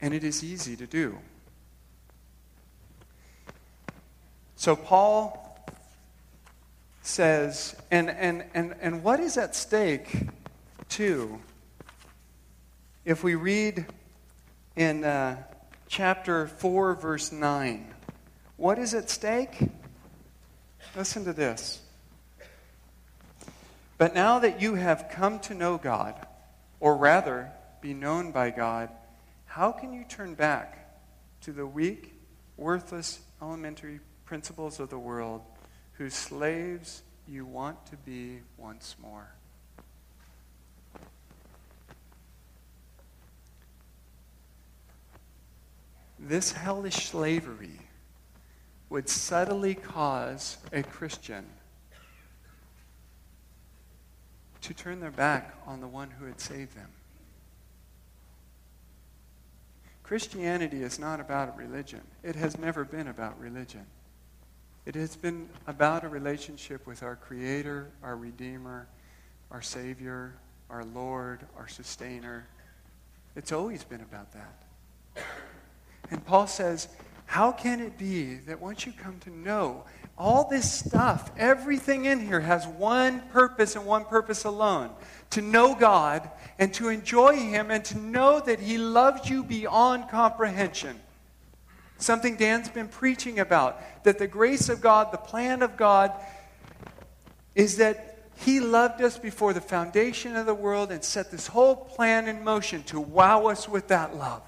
And 0.00 0.12
it 0.12 0.24
is 0.24 0.42
easy 0.42 0.74
to 0.76 0.86
do. 0.86 1.18
So, 4.56 4.74
Paul 4.74 5.64
says, 7.02 7.76
and, 7.90 8.10
and, 8.10 8.44
and, 8.52 8.74
and 8.80 9.02
what 9.04 9.20
is 9.20 9.38
at 9.38 9.54
stake, 9.54 10.08
too, 10.88 11.38
if 13.04 13.24
we 13.24 13.34
read 13.34 13.86
in. 14.76 15.04
Uh, 15.04 15.36
chapter 15.94 16.48
4, 16.48 16.94
verse 16.94 17.30
9. 17.30 17.86
What 18.56 18.80
is 18.80 18.94
at 18.94 19.08
stake? 19.08 19.58
Listen 20.96 21.24
to 21.24 21.32
this. 21.32 21.80
But 23.96 24.14
now 24.14 24.40
that 24.40 24.60
you 24.60 24.74
have 24.74 25.08
come 25.10 25.38
to 25.40 25.54
know 25.54 25.78
God, 25.78 26.14
or 26.80 26.96
rather, 26.96 27.52
be 27.80 27.94
known 27.94 28.32
by 28.32 28.50
God, 28.50 28.88
how 29.46 29.70
can 29.70 29.92
you 29.92 30.04
turn 30.04 30.34
back 30.34 30.98
to 31.42 31.52
the 31.52 31.64
weak, 31.64 32.12
worthless, 32.56 33.20
elementary 33.40 34.00
principles 34.24 34.80
of 34.80 34.90
the 34.90 34.98
world, 34.98 35.42
whose 35.92 36.14
slaves 36.14 37.02
you 37.28 37.46
want 37.46 37.86
to 37.86 37.96
be 37.96 38.40
once 38.56 38.96
more? 39.00 39.28
This 46.28 46.52
hellish 46.52 47.08
slavery 47.08 47.78
would 48.88 49.08
subtly 49.08 49.74
cause 49.74 50.58
a 50.72 50.82
Christian 50.82 51.44
to 54.60 54.72
turn 54.72 55.00
their 55.00 55.10
back 55.10 55.54
on 55.66 55.80
the 55.80 55.86
one 55.86 56.10
who 56.10 56.24
had 56.24 56.40
saved 56.40 56.74
them. 56.76 56.88
Christianity 60.02 60.82
is 60.82 60.98
not 60.98 61.20
about 61.20 61.54
a 61.54 61.58
religion. 61.58 62.00
It 62.22 62.36
has 62.36 62.58
never 62.58 62.84
been 62.84 63.08
about 63.08 63.38
religion. 63.40 63.86
It 64.86 64.94
has 64.94 65.16
been 65.16 65.48
about 65.66 66.04
a 66.04 66.08
relationship 66.08 66.86
with 66.86 67.02
our 67.02 67.16
Creator, 67.16 67.90
our 68.02 68.16
Redeemer, 68.16 68.86
our 69.50 69.62
Savior, 69.62 70.34
our 70.68 70.84
Lord, 70.84 71.40
our 71.56 71.68
Sustainer. 71.68 72.46
It's 73.34 73.50
always 73.50 73.82
been 73.82 74.02
about 74.02 74.32
that. 74.32 75.24
And 76.10 76.24
Paul 76.24 76.46
says, 76.46 76.88
How 77.26 77.52
can 77.52 77.80
it 77.80 77.98
be 77.98 78.36
that 78.36 78.60
once 78.60 78.86
you 78.86 78.92
come 78.92 79.18
to 79.20 79.30
know 79.30 79.84
all 80.16 80.48
this 80.48 80.72
stuff, 80.72 81.32
everything 81.36 82.04
in 82.04 82.20
here 82.20 82.40
has 82.40 82.66
one 82.66 83.20
purpose 83.32 83.74
and 83.74 83.84
one 83.84 84.04
purpose 84.04 84.44
alone 84.44 84.90
to 85.30 85.42
know 85.42 85.74
God 85.74 86.30
and 86.58 86.72
to 86.74 86.88
enjoy 86.88 87.36
Him 87.36 87.70
and 87.70 87.84
to 87.86 87.98
know 87.98 88.40
that 88.40 88.60
He 88.60 88.78
loves 88.78 89.28
you 89.28 89.42
beyond 89.42 90.08
comprehension? 90.08 91.00
Something 91.98 92.36
Dan's 92.36 92.68
been 92.68 92.88
preaching 92.88 93.38
about 93.38 93.80
that 94.04 94.18
the 94.18 94.26
grace 94.26 94.68
of 94.68 94.80
God, 94.80 95.12
the 95.12 95.18
plan 95.18 95.62
of 95.62 95.76
God, 95.76 96.12
is 97.54 97.78
that 97.78 98.28
He 98.36 98.60
loved 98.60 99.00
us 99.00 99.18
before 99.18 99.52
the 99.52 99.60
foundation 99.60 100.36
of 100.36 100.46
the 100.46 100.54
world 100.54 100.92
and 100.92 101.02
set 101.02 101.30
this 101.30 101.46
whole 101.46 101.76
plan 101.76 102.28
in 102.28 102.44
motion 102.44 102.82
to 102.84 103.00
wow 103.00 103.46
us 103.46 103.68
with 103.68 103.88
that 103.88 104.16
love. 104.16 104.42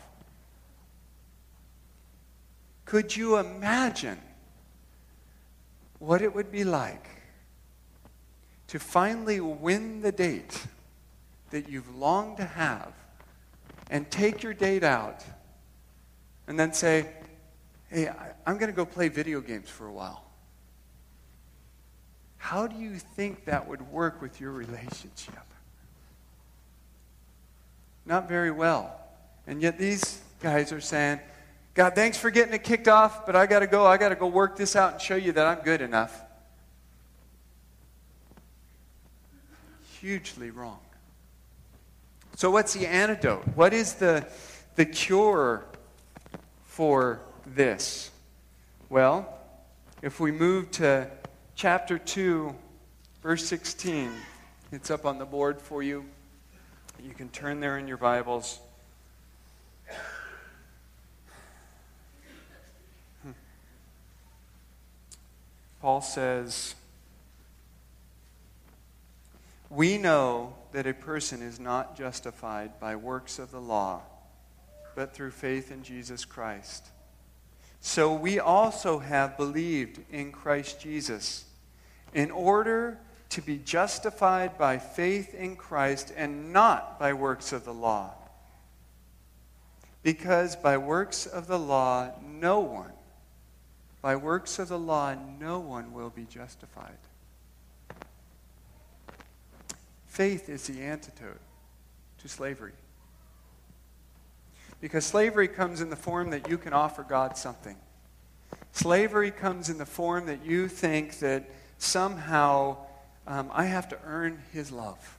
Could 2.87 3.15
you 3.15 3.37
imagine 3.37 4.19
what 5.99 6.23
it 6.23 6.35
would 6.35 6.51
be 6.51 6.65
like 6.65 7.09
to 8.69 8.79
finally 8.79 9.41
win 9.41 10.01
the 10.01 10.13
date 10.13 10.67
that 11.51 11.69
you've 11.69 11.95
longed 11.97 12.37
to 12.39 12.45
have 12.45 12.93
and 13.91 14.09
take 14.11 14.43
your 14.43 14.55
date 14.55 14.85
out 14.85 15.25
and 16.47 16.59
then 16.59 16.73
say, 16.73 17.09
hey, 17.91 18.09
I'm 18.47 18.57
going 18.57 18.71
to 18.71 18.77
go 18.77 18.87
play 18.87 19.09
video 19.09 19.41
games 19.41 19.69
for 19.69 19.87
a 19.87 19.93
while? 19.93 20.25
How 22.37 22.69
do 22.69 22.77
you 22.77 22.97
think 22.97 23.47
that 23.47 23.67
would 23.67 23.83
work 23.91 24.23
with 24.23 24.41
your 24.41 24.53
relationship? 24.53 25.35
Not 28.05 28.29
very 28.29 28.53
well. 28.53 29.01
And 29.49 29.61
yet 29.61 29.79
these 29.79 30.21
guys 30.41 30.71
are 30.71 30.81
saying, 30.81 31.19
God, 31.77 31.95
thanks 31.95 32.17
for 32.17 32.31
getting 32.31 32.55
it 32.55 32.65
kicked 32.65 32.89
off, 32.89 33.27
but 33.27 33.37
I 33.37 33.45
got 33.45 33.59
to 33.59 33.67
go. 33.67 33.85
I 33.85 33.99
got 33.99 34.09
to 34.09 34.15
go 34.15 34.27
work 34.27 34.57
this 34.57 34.75
out 34.75 34.95
and 34.95 35.01
show 35.01 35.15
you 35.15 35.33
that 35.33 35.47
I'm 35.47 35.63
good 35.63 35.83
enough. 35.83 36.23
Hugely 40.01 40.51
wrong. 40.51 40.79
So, 42.35 42.51
what's 42.51 42.73
the 42.73 42.87
antidote? 42.87 43.43
What 43.55 43.75
is 43.75 43.97
the, 43.97 44.27
the 44.77 44.87
cure 44.87 45.67
for 46.65 47.21
this? 47.45 48.11
Well, 48.89 49.29
if 50.01 50.19
we 50.19 50.33
move 50.33 50.71
to 50.73 51.11
chapter 51.57 51.99
2, 51.99 52.55
verse 53.23 53.45
16, 53.45 54.11
it's 54.73 54.91
up 54.91 55.05
on 55.05 55.19
the 55.19 55.27
board 55.27 55.61
for 55.61 55.83
you. 55.83 56.07
You 57.03 57.13
can 57.13 57.29
turn 57.29 57.61
there 57.61 57.77
in 57.77 57.87
your 57.87 57.99
Bibles. 57.99 58.61
Paul 65.87 66.01
says, 66.01 66.75
We 69.71 69.99
know 69.99 70.55
that 70.73 70.85
a 70.85 70.93
person 70.93 71.43
is 71.43 71.61
not 71.61 71.97
justified 71.97 72.81
by 72.81 72.97
works 72.97 73.39
of 73.39 73.53
the 73.53 73.61
law, 73.61 74.03
but 74.97 75.15
through 75.15 75.31
faith 75.31 75.71
in 75.71 75.85
Jesus 75.85 76.25
Christ. 76.25 76.89
So 77.81 78.13
we 78.13 78.41
also 78.41 78.99
have 78.99 79.37
believed 79.37 80.01
in 80.11 80.33
Christ 80.33 80.81
Jesus, 80.81 81.45
in 82.13 82.33
order 82.33 82.99
to 83.29 83.41
be 83.41 83.57
justified 83.57 84.59
by 84.59 84.79
faith 84.79 85.35
in 85.35 85.55
Christ 85.55 86.13
and 86.17 86.53
not 86.53 86.99
by 86.99 87.13
works 87.13 87.53
of 87.53 87.65
the 87.65 87.75
law. 87.75 88.13
Because 90.03 90.57
by 90.57 90.79
works 90.79 91.27
of 91.27 91.47
the 91.47 91.61
law, 91.61 92.11
no 92.27 92.59
one, 92.59 92.96
by 94.07 94.15
works 94.15 94.61
of 94.61 94.69
the 94.69 94.79
law, 94.79 95.17
no 95.41 95.59
one 95.59 95.93
will 95.93 96.11
be 96.11 96.27
justified. 96.27 96.97
Faith 100.07 100.49
is 100.49 100.69
the 100.69 100.81
antidote 100.81 101.41
to 102.19 102.29
slavery. 102.29 102.71
Because 104.81 105.05
slavery 105.05 105.49
comes 105.49 105.81
in 105.81 105.91
the 105.91 105.97
form 105.97 106.31
that 106.31 106.49
you 106.49 106.57
can 106.57 106.73
offer 106.73 107.03
God 107.03 107.37
something. 107.37 107.77
Slavery 108.71 109.33
comes 109.33 109.69
in 109.69 109.77
the 109.77 109.85
form 109.85 110.27
that 110.27 110.47
you 110.47 110.69
think 110.69 111.19
that 111.19 111.51
somehow 111.79 112.77
um, 113.27 113.51
I 113.53 113.65
have 113.65 113.89
to 113.89 113.99
earn 114.05 114.41
his 114.53 114.71
love. 114.71 115.19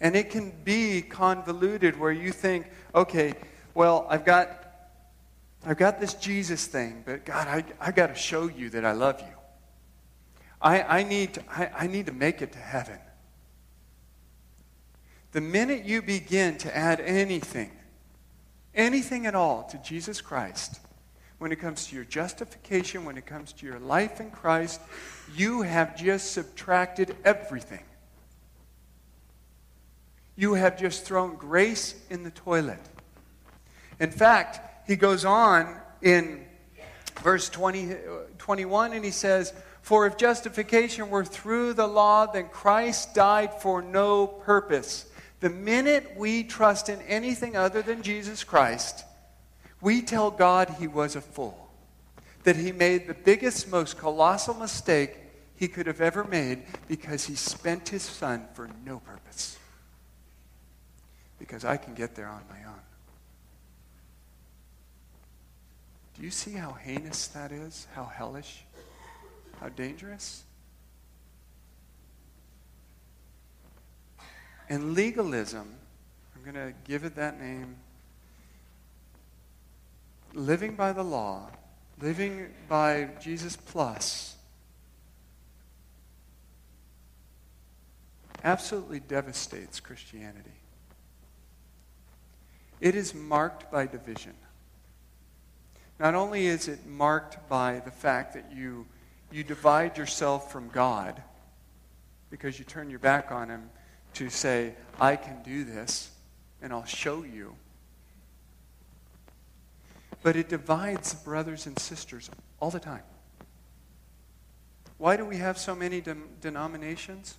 And 0.00 0.16
it 0.16 0.30
can 0.30 0.52
be 0.64 1.00
convoluted 1.00 1.96
where 1.96 2.10
you 2.10 2.32
think, 2.32 2.66
okay, 2.92 3.34
well, 3.72 4.04
I've 4.10 4.24
got, 4.24 4.69
I've 5.64 5.76
got 5.76 6.00
this 6.00 6.14
Jesus 6.14 6.66
thing, 6.66 7.02
but 7.04 7.24
God, 7.24 7.46
I, 7.46 7.64
I 7.80 7.90
got 7.90 8.06
to 8.08 8.14
show 8.14 8.48
you 8.48 8.70
that 8.70 8.84
I 8.84 8.92
love 8.92 9.20
you. 9.20 9.34
I, 10.60 10.82
I, 10.82 11.02
need 11.02 11.34
to, 11.34 11.42
I, 11.50 11.70
I 11.80 11.86
need 11.86 12.06
to 12.06 12.12
make 12.12 12.42
it 12.42 12.52
to 12.52 12.58
heaven. 12.58 12.98
The 15.32 15.40
minute 15.40 15.84
you 15.84 16.02
begin 16.02 16.58
to 16.58 16.76
add 16.76 17.00
anything, 17.00 17.70
anything 18.74 19.26
at 19.26 19.34
all 19.34 19.64
to 19.64 19.78
Jesus 19.78 20.20
Christ, 20.20 20.80
when 21.38 21.52
it 21.52 21.56
comes 21.56 21.86
to 21.86 21.94
your 21.94 22.04
justification, 22.04 23.04
when 23.04 23.16
it 23.16 23.26
comes 23.26 23.52
to 23.54 23.66
your 23.66 23.78
life 23.78 24.20
in 24.20 24.30
Christ, 24.30 24.80
you 25.34 25.62
have 25.62 25.96
just 25.96 26.32
subtracted 26.32 27.16
everything. 27.24 27.84
You 30.36 30.54
have 30.54 30.78
just 30.78 31.04
thrown 31.04 31.36
grace 31.36 31.94
in 32.10 32.24
the 32.24 32.30
toilet. 32.30 32.80
In 33.98 34.10
fact, 34.10 34.69
he 34.90 34.96
goes 34.96 35.24
on 35.24 35.76
in 36.02 36.44
verse 37.22 37.48
20, 37.48 37.94
21 38.38 38.92
and 38.92 39.04
he 39.04 39.12
says, 39.12 39.54
For 39.82 40.04
if 40.04 40.16
justification 40.16 41.10
were 41.10 41.24
through 41.24 41.74
the 41.74 41.86
law, 41.86 42.26
then 42.26 42.48
Christ 42.48 43.14
died 43.14 43.62
for 43.62 43.82
no 43.82 44.26
purpose. 44.26 45.06
The 45.38 45.48
minute 45.48 46.14
we 46.16 46.42
trust 46.42 46.88
in 46.88 47.00
anything 47.02 47.56
other 47.56 47.82
than 47.82 48.02
Jesus 48.02 48.42
Christ, 48.42 49.04
we 49.80 50.02
tell 50.02 50.28
God 50.28 50.74
he 50.80 50.88
was 50.88 51.14
a 51.14 51.20
fool, 51.20 51.70
that 52.42 52.56
he 52.56 52.72
made 52.72 53.06
the 53.06 53.14
biggest, 53.14 53.70
most 53.70 53.96
colossal 53.96 54.54
mistake 54.54 55.18
he 55.54 55.68
could 55.68 55.86
have 55.86 56.00
ever 56.00 56.24
made 56.24 56.64
because 56.88 57.26
he 57.26 57.36
spent 57.36 57.90
his 57.90 58.02
son 58.02 58.48
for 58.54 58.68
no 58.84 58.98
purpose. 58.98 59.56
Because 61.38 61.64
I 61.64 61.76
can 61.76 61.94
get 61.94 62.16
there 62.16 62.26
on 62.26 62.42
my 62.50 62.64
own. 62.66 62.89
Do 66.20 66.26
you 66.26 66.30
see 66.30 66.52
how 66.52 66.72
heinous 66.72 67.28
that 67.28 67.50
is? 67.50 67.86
How 67.94 68.04
hellish? 68.04 68.66
How 69.58 69.70
dangerous? 69.70 70.44
And 74.68 74.92
legalism, 74.92 75.74
I'm 76.36 76.42
going 76.42 76.54
to 76.54 76.74
give 76.84 77.04
it 77.04 77.16
that 77.16 77.40
name, 77.40 77.76
living 80.34 80.74
by 80.74 80.92
the 80.92 81.02
law, 81.02 81.48
living 82.02 82.48
by 82.68 83.08
Jesus 83.18 83.56
plus, 83.56 84.36
absolutely 88.44 89.00
devastates 89.00 89.80
Christianity. 89.80 90.50
It 92.78 92.94
is 92.94 93.14
marked 93.14 93.72
by 93.72 93.86
division. 93.86 94.34
Not 96.00 96.14
only 96.14 96.46
is 96.46 96.66
it 96.66 96.86
marked 96.86 97.46
by 97.46 97.82
the 97.84 97.90
fact 97.90 98.32
that 98.32 98.50
you, 98.56 98.86
you 99.30 99.44
divide 99.44 99.98
yourself 99.98 100.50
from 100.50 100.70
God 100.70 101.22
because 102.30 102.58
you 102.58 102.64
turn 102.64 102.88
your 102.88 102.98
back 102.98 103.30
on 103.30 103.50
Him 103.50 103.68
to 104.14 104.30
say, 104.30 104.74
I 104.98 105.16
can 105.16 105.42
do 105.42 105.62
this 105.62 106.10
and 106.62 106.72
I'll 106.72 106.86
show 106.86 107.22
you. 107.22 107.54
But 110.22 110.36
it 110.36 110.48
divides 110.48 111.12
brothers 111.12 111.66
and 111.66 111.78
sisters 111.78 112.30
all 112.60 112.70
the 112.70 112.80
time. 112.80 113.02
Why 114.96 115.18
do 115.18 115.26
we 115.26 115.36
have 115.36 115.58
so 115.58 115.74
many 115.74 116.00
de- 116.00 116.16
denominations? 116.40 117.36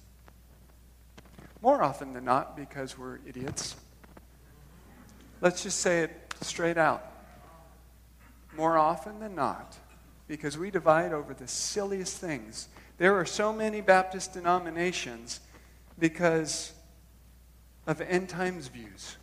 More 1.64 1.82
often 1.82 2.14
than 2.14 2.26
not, 2.26 2.56
because 2.56 2.96
we're 2.96 3.20
idiots. 3.26 3.76
Let's 5.42 5.64
just 5.64 5.80
say 5.80 6.02
it 6.02 6.34
straight 6.42 6.78
out. 6.78 7.11
More 8.56 8.78
often 8.78 9.20
than 9.20 9.36
not, 9.36 9.78
because 10.28 10.58
we 10.58 10.72
divide 10.72 11.14
over 11.14 11.34
the 11.34 11.48
silliest 11.48 12.18
things. 12.18 12.68
There 12.98 13.16
are 13.16 13.26
so 13.26 13.54
many 13.54 13.82
Baptist 13.82 14.34
denominations 14.34 15.40
because 15.98 16.74
of 17.88 18.02
end 18.02 18.30
times 18.30 18.68
views. 18.68 19.18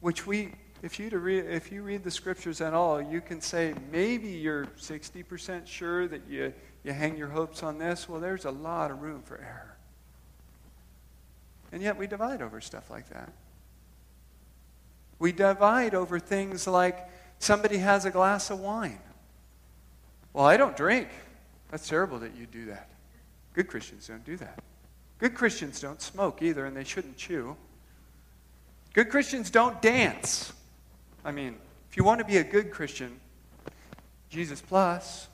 Which 0.00 0.26
we, 0.26 0.52
if 0.82 0.98
you, 0.98 1.10
read, 1.10 1.44
if 1.44 1.70
you 1.70 1.82
read 1.82 2.04
the 2.04 2.10
scriptures 2.10 2.60
at 2.60 2.72
all, 2.72 3.02
you 3.02 3.20
can 3.20 3.40
say 3.40 3.74
maybe 3.92 4.28
you're 4.28 4.64
60% 4.78 5.66
sure 5.66 6.08
that 6.08 6.22
you, 6.28 6.54
you 6.84 6.92
hang 6.92 7.16
your 7.16 7.28
hopes 7.28 7.62
on 7.62 7.78
this. 7.78 8.08
Well, 8.08 8.20
there's 8.20 8.46
a 8.46 8.50
lot 8.50 8.90
of 8.90 9.02
room 9.02 9.22
for 9.22 9.36
error. 9.36 9.76
And 11.72 11.82
yet 11.82 11.96
we 11.96 12.06
divide 12.06 12.42
over 12.42 12.60
stuff 12.60 12.90
like 12.90 13.08
that. 13.10 13.30
We 15.20 15.30
divide 15.30 15.94
over 15.94 16.18
things 16.18 16.66
like 16.66 17.08
somebody 17.38 17.76
has 17.78 18.04
a 18.04 18.10
glass 18.10 18.50
of 18.50 18.58
wine. 18.58 18.98
Well, 20.32 20.46
I 20.46 20.56
don't 20.56 20.76
drink. 20.76 21.08
That's 21.70 21.86
terrible 21.88 22.18
that 22.20 22.34
you 22.34 22.46
do 22.46 22.64
that. 22.66 22.88
Good 23.54 23.68
Christians 23.68 24.08
don't 24.08 24.24
do 24.24 24.36
that. 24.38 24.58
Good 25.18 25.34
Christians 25.34 25.78
don't 25.80 26.00
smoke 26.00 26.42
either, 26.42 26.64
and 26.64 26.76
they 26.76 26.84
shouldn't 26.84 27.16
chew. 27.16 27.56
Good 28.94 29.10
Christians 29.10 29.50
don't 29.50 29.80
dance. 29.82 30.52
I 31.24 31.30
mean, 31.30 31.56
if 31.90 31.96
you 31.96 32.02
want 32.02 32.20
to 32.20 32.24
be 32.24 32.38
a 32.38 32.44
good 32.44 32.70
Christian, 32.70 33.20
Jesus 34.30 34.62
plus. 34.62 35.28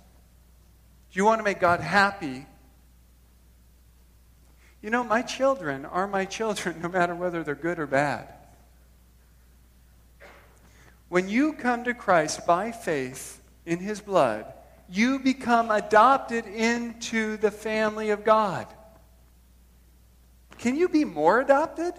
If 1.11 1.17
you 1.17 1.25
want 1.25 1.39
to 1.39 1.45
make 1.45 1.61
God 1.61 1.81
happy, 1.81 2.45
you 4.83 4.91
know, 4.91 5.05
my 5.05 5.23
children 5.23 5.85
are 5.85 6.07
my 6.09 6.25
children 6.25 6.77
no 6.83 6.89
matter 6.89 7.15
whether 7.15 7.45
they're 7.45 7.55
good 7.55 7.79
or 7.79 7.87
bad. 7.87 8.36
When 11.09 11.29
you 11.29 11.53
come 11.53 11.85
to 11.85 11.95
Christ 11.95 12.47
by 12.47 12.73
faith 12.73 13.41
in 13.65 13.79
his 13.79 14.01
blood, 14.01 14.53
you 14.89 15.19
become 15.19 15.71
adopted 15.71 16.47
into 16.47 17.37
the 17.37 17.51
family 17.51 18.11
of 18.11 18.25
God. 18.25 18.67
Can 20.59 20.77
you 20.77 20.89
be 20.89 21.05
more 21.05 21.41
adopted? 21.41 21.95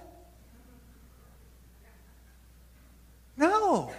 No. 3.35 3.91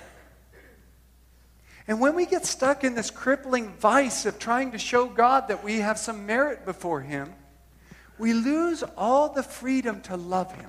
And 1.87 2.01
when 2.01 2.15
we 2.15 2.27
get 2.27 2.45
stuck 2.45 2.85
in 2.85 2.95
this 2.95 3.11
crippling 3.11 3.73
vice 3.75 4.27
of 4.27 4.39
trying 4.39 4.73
to 4.73 4.79
show 4.79 5.07
God 5.07 5.49
that 5.49 5.65
we 5.65 5.79
have 5.79 5.97
some 5.99 6.27
merit 6.27 6.67
before 6.67 7.01
Him, 7.01 7.33
we 8.19 8.35
lose 8.35 8.83
all 8.97 9.31
the 9.31 9.43
freedom 9.43 10.03
to 10.03 10.17
love 10.17 10.55
Him. 10.55 10.69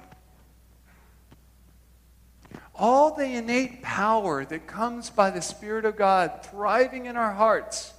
All 2.79 3.13
the 3.13 3.25
innate 3.25 3.81
power 3.81 4.45
that 4.45 4.65
comes 4.65 5.09
by 5.09 5.31
the 5.31 5.41
Spirit 5.41 5.83
of 5.83 5.97
God 5.97 6.45
thriving 6.45 7.07
in 7.07 7.17
our 7.17 7.33
hearts 7.33 7.93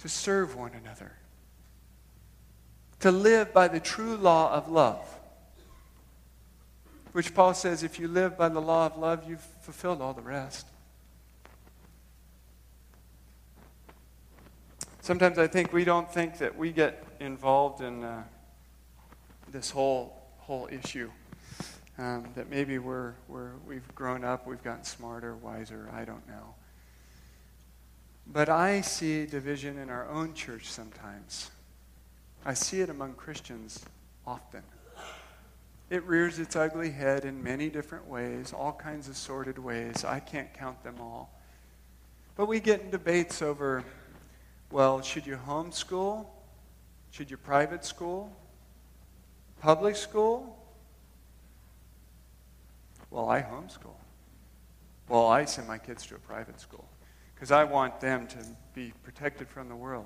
to 0.00 0.08
serve 0.08 0.56
one 0.56 0.72
another, 0.72 1.12
to 3.00 3.12
live 3.12 3.52
by 3.52 3.68
the 3.68 3.78
true 3.78 4.16
law 4.16 4.52
of 4.52 4.68
love. 4.68 5.08
Which 7.12 7.32
Paul 7.32 7.54
says 7.54 7.84
if 7.84 8.00
you 8.00 8.08
live 8.08 8.36
by 8.36 8.48
the 8.48 8.60
law 8.60 8.86
of 8.86 8.98
love, 8.98 9.22
you've 9.28 9.46
fulfilled 9.62 10.02
all 10.02 10.12
the 10.12 10.20
rest. 10.20 10.66
Sometimes 15.00 15.38
I 15.38 15.46
think 15.46 15.72
we 15.72 15.84
don't 15.84 16.12
think 16.12 16.38
that 16.38 16.58
we 16.58 16.72
get 16.72 17.06
involved 17.20 17.80
in 17.80 18.02
uh, 18.02 18.24
this 19.52 19.70
whole, 19.70 20.20
whole 20.38 20.68
issue. 20.72 21.08
Um, 21.98 22.28
that 22.34 22.50
maybe 22.50 22.78
we're, 22.78 23.14
we're, 23.26 23.52
we've 23.66 23.94
grown 23.94 24.22
up, 24.22 24.46
we've 24.46 24.62
gotten 24.62 24.84
smarter, 24.84 25.34
wiser, 25.34 25.88
I 25.94 26.04
don't 26.04 26.26
know. 26.28 26.54
But 28.26 28.50
I 28.50 28.82
see 28.82 29.24
division 29.24 29.78
in 29.78 29.88
our 29.88 30.08
own 30.08 30.34
church 30.34 30.66
sometimes. 30.66 31.50
I 32.44 32.54
see 32.54 32.80
it 32.80 32.90
among 32.90 33.14
Christians 33.14 33.82
often. 34.26 34.62
It 35.88 36.02
rears 36.04 36.38
its 36.38 36.56
ugly 36.56 36.90
head 36.90 37.24
in 37.24 37.42
many 37.42 37.70
different 37.70 38.06
ways, 38.08 38.52
all 38.52 38.72
kinds 38.72 39.08
of 39.08 39.16
sordid 39.16 39.58
ways. 39.58 40.04
I 40.04 40.18
can't 40.18 40.52
count 40.52 40.82
them 40.82 40.96
all. 41.00 41.30
But 42.34 42.46
we 42.46 42.60
get 42.60 42.80
in 42.82 42.90
debates 42.90 43.40
over 43.40 43.84
Well, 44.70 45.00
should 45.00 45.26
you 45.26 45.38
homeschool? 45.46 46.26
Should 47.12 47.30
you 47.30 47.36
private 47.36 47.84
school? 47.84 48.36
Public 49.60 49.94
school? 49.94 50.55
Well, 53.16 53.30
I 53.30 53.40
homeschool. 53.40 53.96
Well, 55.08 55.26
I 55.26 55.46
send 55.46 55.66
my 55.66 55.78
kids 55.78 56.04
to 56.08 56.16
a 56.16 56.18
private 56.18 56.60
school 56.60 56.86
because 57.34 57.50
I 57.50 57.64
want 57.64 57.98
them 57.98 58.26
to 58.26 58.36
be 58.74 58.92
protected 59.04 59.48
from 59.48 59.70
the 59.70 59.74
world. 59.74 60.04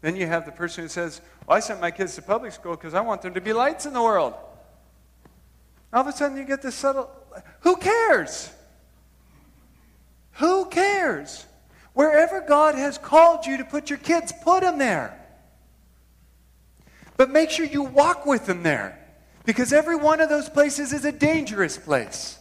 Then 0.00 0.16
you 0.16 0.26
have 0.26 0.44
the 0.44 0.50
person 0.50 0.82
who 0.82 0.88
says, 0.88 1.20
Well, 1.46 1.56
I 1.56 1.60
sent 1.60 1.80
my 1.80 1.92
kids 1.92 2.16
to 2.16 2.22
public 2.22 2.50
school 2.50 2.72
because 2.72 2.94
I 2.94 3.00
want 3.00 3.22
them 3.22 3.34
to 3.34 3.40
be 3.40 3.52
lights 3.52 3.86
in 3.86 3.92
the 3.92 4.02
world. 4.02 4.34
All 5.92 6.00
of 6.00 6.08
a 6.08 6.12
sudden, 6.12 6.36
you 6.36 6.44
get 6.44 6.62
this 6.62 6.74
subtle. 6.74 7.08
Who 7.60 7.76
cares? 7.76 8.50
Who 10.32 10.64
cares? 10.64 11.46
Wherever 11.92 12.40
God 12.40 12.74
has 12.74 12.98
called 12.98 13.46
you 13.46 13.58
to 13.58 13.64
put 13.64 13.88
your 13.88 14.00
kids, 14.00 14.32
put 14.42 14.62
them 14.62 14.78
there. 14.78 15.16
But 17.16 17.30
make 17.30 17.50
sure 17.50 17.66
you 17.66 17.84
walk 17.84 18.26
with 18.26 18.46
them 18.46 18.64
there. 18.64 18.98
Because 19.44 19.72
every 19.72 19.96
one 19.96 20.20
of 20.20 20.28
those 20.28 20.48
places 20.48 20.92
is 20.92 21.04
a 21.04 21.12
dangerous 21.12 21.76
place. 21.76 22.38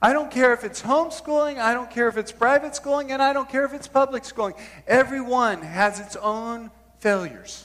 I 0.00 0.12
don't 0.12 0.30
care 0.30 0.52
if 0.52 0.62
it's 0.62 0.82
homeschooling, 0.82 1.58
I 1.58 1.74
don't 1.74 1.90
care 1.90 2.08
if 2.08 2.16
it's 2.16 2.30
private 2.30 2.76
schooling, 2.76 3.12
and 3.12 3.22
I 3.22 3.32
don't 3.32 3.48
care 3.48 3.64
if 3.64 3.72
it's 3.72 3.88
public 3.88 4.24
schooling. 4.24 4.54
Everyone 4.86 5.62
has 5.62 5.98
its 5.98 6.16
own 6.16 6.70
failures 7.00 7.64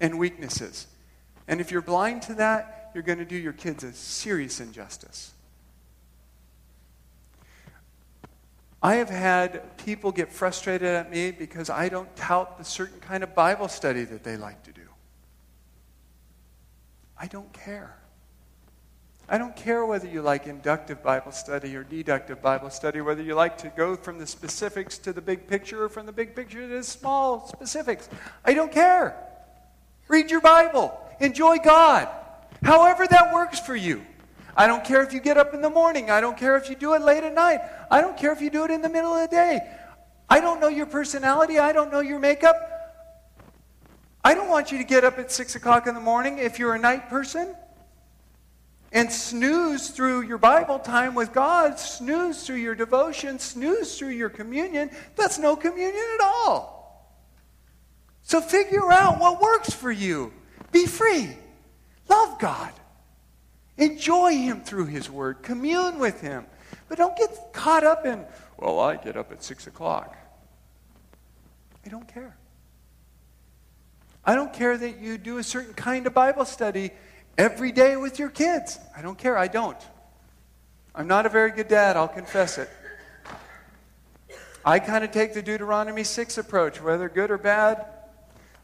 and 0.00 0.18
weaknesses. 0.18 0.86
And 1.48 1.60
if 1.60 1.70
you're 1.70 1.82
blind 1.82 2.22
to 2.22 2.34
that, 2.34 2.90
you're 2.94 3.02
going 3.02 3.18
to 3.18 3.24
do 3.24 3.36
your 3.36 3.52
kids 3.52 3.84
a 3.84 3.92
serious 3.92 4.60
injustice. 4.60 5.32
I 8.82 8.96
have 8.96 9.10
had 9.10 9.76
people 9.78 10.12
get 10.12 10.32
frustrated 10.32 10.88
at 10.88 11.10
me 11.10 11.30
because 11.32 11.70
I 11.70 11.88
don't 11.88 12.14
tout 12.14 12.58
the 12.58 12.64
certain 12.64 13.00
kind 13.00 13.24
of 13.24 13.34
Bible 13.34 13.68
study 13.68 14.04
that 14.04 14.22
they 14.22 14.36
like 14.36 14.62
to 14.64 14.72
do. 14.72 14.82
I 17.18 17.26
don't 17.26 17.52
care. 17.52 17.96
I 19.28 19.38
don't 19.38 19.56
care 19.56 19.84
whether 19.84 20.06
you 20.06 20.22
like 20.22 20.46
inductive 20.46 21.02
Bible 21.02 21.32
study 21.32 21.74
or 21.74 21.82
deductive 21.82 22.40
Bible 22.40 22.70
study, 22.70 23.00
whether 23.00 23.22
you 23.22 23.34
like 23.34 23.58
to 23.58 23.68
go 23.70 23.96
from 23.96 24.18
the 24.18 24.26
specifics 24.26 24.98
to 24.98 25.12
the 25.12 25.20
big 25.20 25.48
picture 25.48 25.82
or 25.82 25.88
from 25.88 26.06
the 26.06 26.12
big 26.12 26.36
picture 26.36 26.60
to 26.60 26.68
the 26.68 26.84
small 26.84 27.48
specifics. 27.48 28.08
I 28.44 28.54
don't 28.54 28.70
care. 28.70 29.16
Read 30.06 30.30
your 30.30 30.40
Bible. 30.40 30.96
Enjoy 31.18 31.58
God. 31.58 32.08
However 32.62 33.04
that 33.08 33.34
works 33.34 33.58
for 33.58 33.74
you. 33.74 34.06
I 34.56 34.68
don't 34.68 34.84
care 34.84 35.02
if 35.02 35.12
you 35.12 35.18
get 35.18 35.36
up 35.36 35.54
in 35.54 35.60
the 35.60 35.70
morning. 35.70 36.08
I 36.08 36.20
don't 36.20 36.38
care 36.38 36.56
if 36.56 36.70
you 36.70 36.76
do 36.76 36.94
it 36.94 37.02
late 37.02 37.24
at 37.24 37.34
night. 37.34 37.60
I 37.90 38.00
don't 38.00 38.16
care 38.16 38.32
if 38.32 38.40
you 38.40 38.48
do 38.48 38.64
it 38.64 38.70
in 38.70 38.80
the 38.80 38.88
middle 38.88 39.12
of 39.12 39.28
the 39.28 39.36
day. 39.36 39.60
I 40.30 40.40
don't 40.40 40.60
know 40.60 40.68
your 40.68 40.86
personality. 40.86 41.58
I 41.58 41.72
don't 41.72 41.90
know 41.90 42.00
your 42.00 42.20
makeup. 42.20 42.56
I 44.24 44.34
don't 44.34 44.48
want 44.48 44.70
you 44.70 44.78
to 44.78 44.84
get 44.84 45.02
up 45.02 45.18
at 45.18 45.32
6 45.32 45.56
o'clock 45.56 45.88
in 45.88 45.94
the 45.94 46.00
morning 46.00 46.38
if 46.38 46.60
you're 46.60 46.74
a 46.74 46.78
night 46.78 47.08
person 47.10 47.56
and 48.92 49.10
snooze 49.10 49.90
through 49.90 50.22
your 50.22 50.38
Bible 50.38 50.78
time 50.78 51.14
with 51.14 51.32
God, 51.32 51.78
snooze 51.78 52.46
through 52.46 52.56
your 52.56 52.74
devotion, 52.74 53.38
snooze 53.38 53.98
through 53.98 54.10
your 54.10 54.28
communion. 54.28 54.90
That's 55.16 55.38
no 55.38 55.56
communion 55.56 56.04
at 56.14 56.24
all. 56.24 56.76
So 58.22 58.40
figure 58.40 58.90
out 58.90 59.20
what 59.20 59.40
works 59.40 59.72
for 59.72 59.90
you. 59.90 60.32
Be 60.72 60.86
free. 60.86 61.36
Love 62.08 62.38
God. 62.38 62.72
Enjoy 63.76 64.32
Him 64.32 64.62
through 64.62 64.86
His 64.86 65.10
Word. 65.10 65.42
Commune 65.42 65.98
with 65.98 66.20
Him. 66.20 66.46
But 66.88 66.98
don't 66.98 67.16
get 67.16 67.52
caught 67.52 67.84
up 67.84 68.06
in, 68.06 68.24
well, 68.56 68.80
I 68.80 68.96
get 68.96 69.16
up 69.16 69.32
at 69.32 69.42
6 69.42 69.66
o'clock. 69.66 70.16
I 71.84 71.88
don't 71.88 72.12
care. 72.12 72.36
I 74.24 74.34
don't 74.34 74.52
care 74.52 74.76
that 74.76 74.98
you 74.98 75.18
do 75.18 75.38
a 75.38 75.44
certain 75.44 75.74
kind 75.74 76.06
of 76.06 76.14
Bible 76.14 76.44
study 76.44 76.90
every 77.38 77.72
day 77.72 77.96
with 77.96 78.18
your 78.18 78.30
kids. 78.30 78.78
I 78.96 79.02
don't 79.02 79.18
care. 79.18 79.36
I 79.36 79.48
don't. 79.48 79.78
I'm 80.94 81.06
not 81.06 81.26
a 81.26 81.28
very 81.28 81.50
good 81.50 81.68
dad, 81.68 81.96
I'll 81.96 82.08
confess 82.08 82.56
it. 82.58 82.70
I 84.64 84.78
kind 84.78 85.04
of 85.04 85.10
take 85.10 85.34
the 85.34 85.42
Deuteronomy 85.42 86.04
6 86.04 86.38
approach, 86.38 86.80
whether 86.80 87.08
good 87.08 87.30
or 87.30 87.38
bad, 87.38 87.86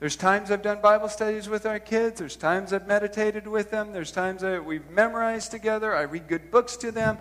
there's 0.03 0.17
times 0.17 0.51
I've 0.51 0.63
done 0.63 0.81
Bible 0.81 1.09
studies 1.09 1.49
with 1.49 1.65
our 1.65 1.79
kids. 1.79 2.19
There's 2.19 2.35
times 2.35 2.73
I've 2.73 2.89
meditated 2.89 3.47
with 3.47 3.71
them. 3.71 3.93
There's 3.93 4.11
times 4.11 4.41
that 4.41 4.65
we've 4.65 4.91
memorized 4.91 5.53
together. 5.53 5.95
I 5.95 6.03
read 6.03 6.27
good 6.27 6.51
books 6.51 6.77
to 6.79 6.91
them. 6.91 7.19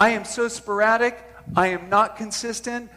I 0.00 0.10
am 0.10 0.24
so 0.24 0.48
sporadic. 0.48 1.16
I 1.54 1.68
am 1.68 1.88
not 1.88 2.16
consistent. 2.16 2.90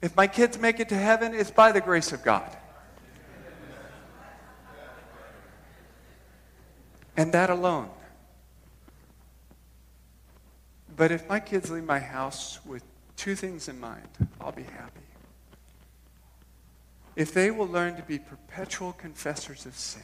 If 0.00 0.16
my 0.16 0.28
kids 0.28 0.58
make 0.58 0.80
it 0.80 0.88
to 0.88 0.94
heaven, 0.94 1.34
it's 1.34 1.50
by 1.50 1.72
the 1.72 1.82
grace 1.82 2.10
of 2.10 2.24
God. 2.24 2.56
And 7.16 7.32
that 7.32 7.50
alone. 7.50 7.90
But 10.96 11.12
if 11.12 11.28
my 11.28 11.40
kids 11.40 11.70
leave 11.70 11.84
my 11.84 11.98
house 11.98 12.58
with 12.64 12.82
two 13.16 13.34
things 13.34 13.68
in 13.68 13.78
mind, 13.80 14.08
I'll 14.40 14.52
be 14.52 14.62
happy 14.62 15.06
if 17.16 17.32
they 17.32 17.50
will 17.50 17.66
learn 17.66 17.96
to 17.96 18.02
be 18.02 18.18
perpetual 18.18 18.92
confessors 18.92 19.64
of 19.64 19.74
sin 19.74 20.02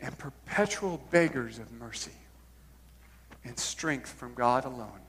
and 0.00 0.16
perpetual 0.16 1.02
beggars 1.10 1.58
of 1.58 1.70
mercy 1.72 2.12
and 3.44 3.58
strength 3.58 4.10
from 4.10 4.34
God 4.34 4.64
alone, 4.64 5.00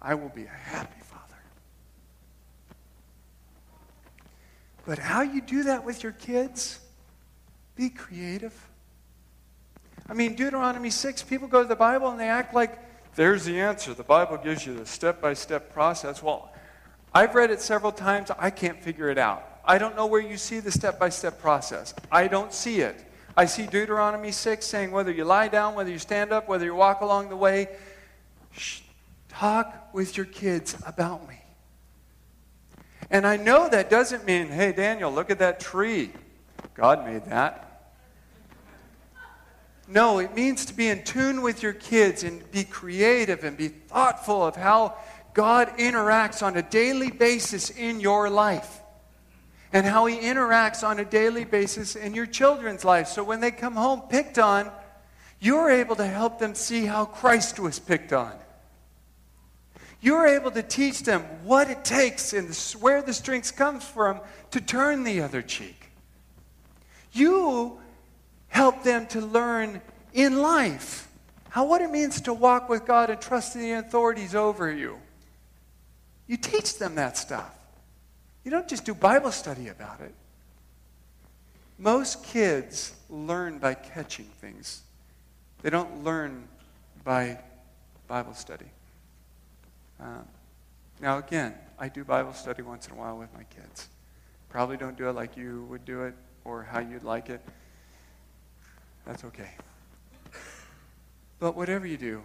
I 0.00 0.14
will 0.14 0.28
be 0.28 0.44
a 0.44 0.48
happy 0.48 1.00
father. 1.02 1.20
But 4.86 4.98
how 4.98 5.22
you 5.22 5.40
do 5.40 5.64
that 5.64 5.84
with 5.84 6.02
your 6.02 6.12
kids, 6.12 6.78
be 7.80 7.88
creative. 7.88 8.52
I 10.06 10.12
mean, 10.12 10.34
Deuteronomy 10.34 10.90
6, 10.90 11.22
people 11.22 11.48
go 11.48 11.62
to 11.62 11.68
the 11.68 11.74
Bible 11.74 12.10
and 12.10 12.20
they 12.20 12.28
act 12.28 12.54
like 12.54 12.78
there's 13.14 13.46
the 13.46 13.58
answer. 13.58 13.94
The 13.94 14.02
Bible 14.02 14.36
gives 14.36 14.66
you 14.66 14.74
the 14.74 14.84
step 14.84 15.22
by 15.22 15.32
step 15.32 15.72
process. 15.72 16.22
Well, 16.22 16.52
I've 17.14 17.34
read 17.34 17.50
it 17.50 17.62
several 17.62 17.90
times. 17.90 18.30
I 18.38 18.50
can't 18.50 18.78
figure 18.82 19.08
it 19.08 19.16
out. 19.16 19.46
I 19.64 19.78
don't 19.78 19.96
know 19.96 20.04
where 20.04 20.20
you 20.20 20.36
see 20.36 20.60
the 20.60 20.70
step 20.70 21.00
by 21.00 21.08
step 21.08 21.40
process. 21.40 21.94
I 22.12 22.28
don't 22.28 22.52
see 22.52 22.82
it. 22.82 23.02
I 23.34 23.46
see 23.46 23.64
Deuteronomy 23.64 24.30
6 24.30 24.66
saying 24.66 24.90
whether 24.90 25.10
you 25.10 25.24
lie 25.24 25.48
down, 25.48 25.74
whether 25.74 25.90
you 25.90 25.98
stand 25.98 26.32
up, 26.32 26.48
whether 26.48 26.66
you 26.66 26.74
walk 26.74 27.00
along 27.00 27.30
the 27.30 27.36
way, 27.36 27.68
shh, 28.52 28.80
talk 29.30 29.94
with 29.94 30.18
your 30.18 30.26
kids 30.26 30.76
about 30.84 31.26
me. 31.26 31.40
And 33.10 33.26
I 33.26 33.38
know 33.38 33.70
that 33.70 33.88
doesn't 33.88 34.26
mean, 34.26 34.48
hey, 34.48 34.72
Daniel, 34.72 35.10
look 35.10 35.30
at 35.30 35.38
that 35.38 35.60
tree. 35.60 36.10
God 36.74 37.06
made 37.06 37.24
that. 37.26 37.69
No, 39.90 40.20
it 40.20 40.36
means 40.36 40.66
to 40.66 40.74
be 40.74 40.88
in 40.88 41.02
tune 41.02 41.42
with 41.42 41.64
your 41.64 41.72
kids 41.72 42.22
and 42.22 42.48
be 42.52 42.62
creative 42.62 43.42
and 43.42 43.56
be 43.56 43.66
thoughtful 43.68 44.46
of 44.46 44.54
how 44.54 44.96
God 45.34 45.68
interacts 45.78 46.44
on 46.44 46.56
a 46.56 46.62
daily 46.62 47.10
basis 47.10 47.70
in 47.70 47.98
your 47.98 48.30
life 48.30 48.80
and 49.72 49.84
how 49.84 50.06
He 50.06 50.16
interacts 50.16 50.86
on 50.86 51.00
a 51.00 51.04
daily 51.04 51.44
basis 51.44 51.96
in 51.96 52.14
your 52.14 52.26
children's 52.26 52.84
life. 52.84 53.08
So 53.08 53.24
when 53.24 53.40
they 53.40 53.50
come 53.50 53.74
home 53.74 54.02
picked 54.02 54.38
on, 54.38 54.70
you're 55.40 55.70
able 55.70 55.96
to 55.96 56.06
help 56.06 56.38
them 56.38 56.54
see 56.54 56.84
how 56.84 57.04
Christ 57.04 57.58
was 57.58 57.80
picked 57.80 58.12
on. 58.12 58.32
You're 60.00 60.28
able 60.28 60.52
to 60.52 60.62
teach 60.62 61.02
them 61.02 61.22
what 61.42 61.68
it 61.68 61.84
takes 61.84 62.32
and 62.32 62.54
where 62.80 63.02
the 63.02 63.12
strength 63.12 63.56
comes 63.56 63.84
from 63.84 64.20
to 64.52 64.60
turn 64.60 65.02
the 65.02 65.20
other 65.20 65.42
cheek. 65.42 65.88
You 67.12 67.80
help 68.50 68.82
them 68.82 69.06
to 69.08 69.20
learn 69.20 69.80
in 70.12 70.42
life 70.42 71.08
how 71.48 71.66
what 71.66 71.82
it 71.82 71.90
means 71.90 72.20
to 72.22 72.32
walk 72.32 72.68
with 72.68 72.86
God 72.86 73.10
and 73.10 73.20
trust 73.20 73.56
in 73.56 73.62
the 73.62 73.72
authorities 73.72 74.34
over 74.34 74.70
you. 74.70 74.98
You 76.28 76.36
teach 76.36 76.78
them 76.78 76.94
that 76.94 77.16
stuff. 77.16 77.52
You 78.44 78.52
don't 78.52 78.68
just 78.68 78.84
do 78.84 78.94
Bible 78.94 79.32
study 79.32 79.68
about 79.68 80.00
it. 80.00 80.14
Most 81.76 82.22
kids 82.22 82.94
learn 83.08 83.58
by 83.58 83.74
catching 83.74 84.26
things, 84.26 84.82
they 85.62 85.70
don't 85.70 86.04
learn 86.04 86.46
by 87.02 87.38
Bible 88.06 88.34
study. 88.34 88.66
Um, 89.98 90.24
now, 91.00 91.18
again, 91.18 91.54
I 91.78 91.88
do 91.88 92.04
Bible 92.04 92.32
study 92.32 92.62
once 92.62 92.86
in 92.86 92.92
a 92.92 92.96
while 92.96 93.16
with 93.18 93.32
my 93.34 93.44
kids. 93.44 93.88
Probably 94.50 94.76
don't 94.76 94.96
do 94.96 95.08
it 95.08 95.12
like 95.12 95.36
you 95.36 95.64
would 95.70 95.84
do 95.84 96.02
it 96.02 96.14
or 96.44 96.62
how 96.62 96.80
you'd 96.80 97.04
like 97.04 97.30
it. 97.30 97.40
That's 99.10 99.24
okay. 99.24 99.50
But 101.40 101.56
whatever 101.56 101.84
you 101.84 101.96
do, 101.96 102.22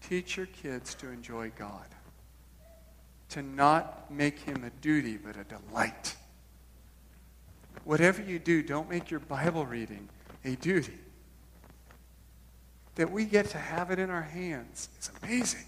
teach 0.00 0.38
your 0.38 0.46
kids 0.46 0.94
to 0.94 1.10
enjoy 1.10 1.52
God 1.58 1.84
to 3.28 3.42
not 3.42 4.10
make 4.10 4.38
him 4.38 4.64
a 4.64 4.70
duty, 4.80 5.18
but 5.18 5.36
a 5.36 5.44
delight. 5.44 6.16
Whatever 7.84 8.22
you 8.22 8.38
do, 8.38 8.62
don't 8.62 8.88
make 8.88 9.10
your 9.10 9.20
Bible 9.20 9.66
reading 9.66 10.08
a 10.46 10.54
duty. 10.54 10.96
That 12.94 13.10
we 13.10 13.26
get 13.26 13.50
to 13.50 13.58
have 13.58 13.90
it 13.90 13.98
in 13.98 14.08
our 14.08 14.22
hands 14.22 14.88
is 14.98 15.10
amazing. 15.22 15.66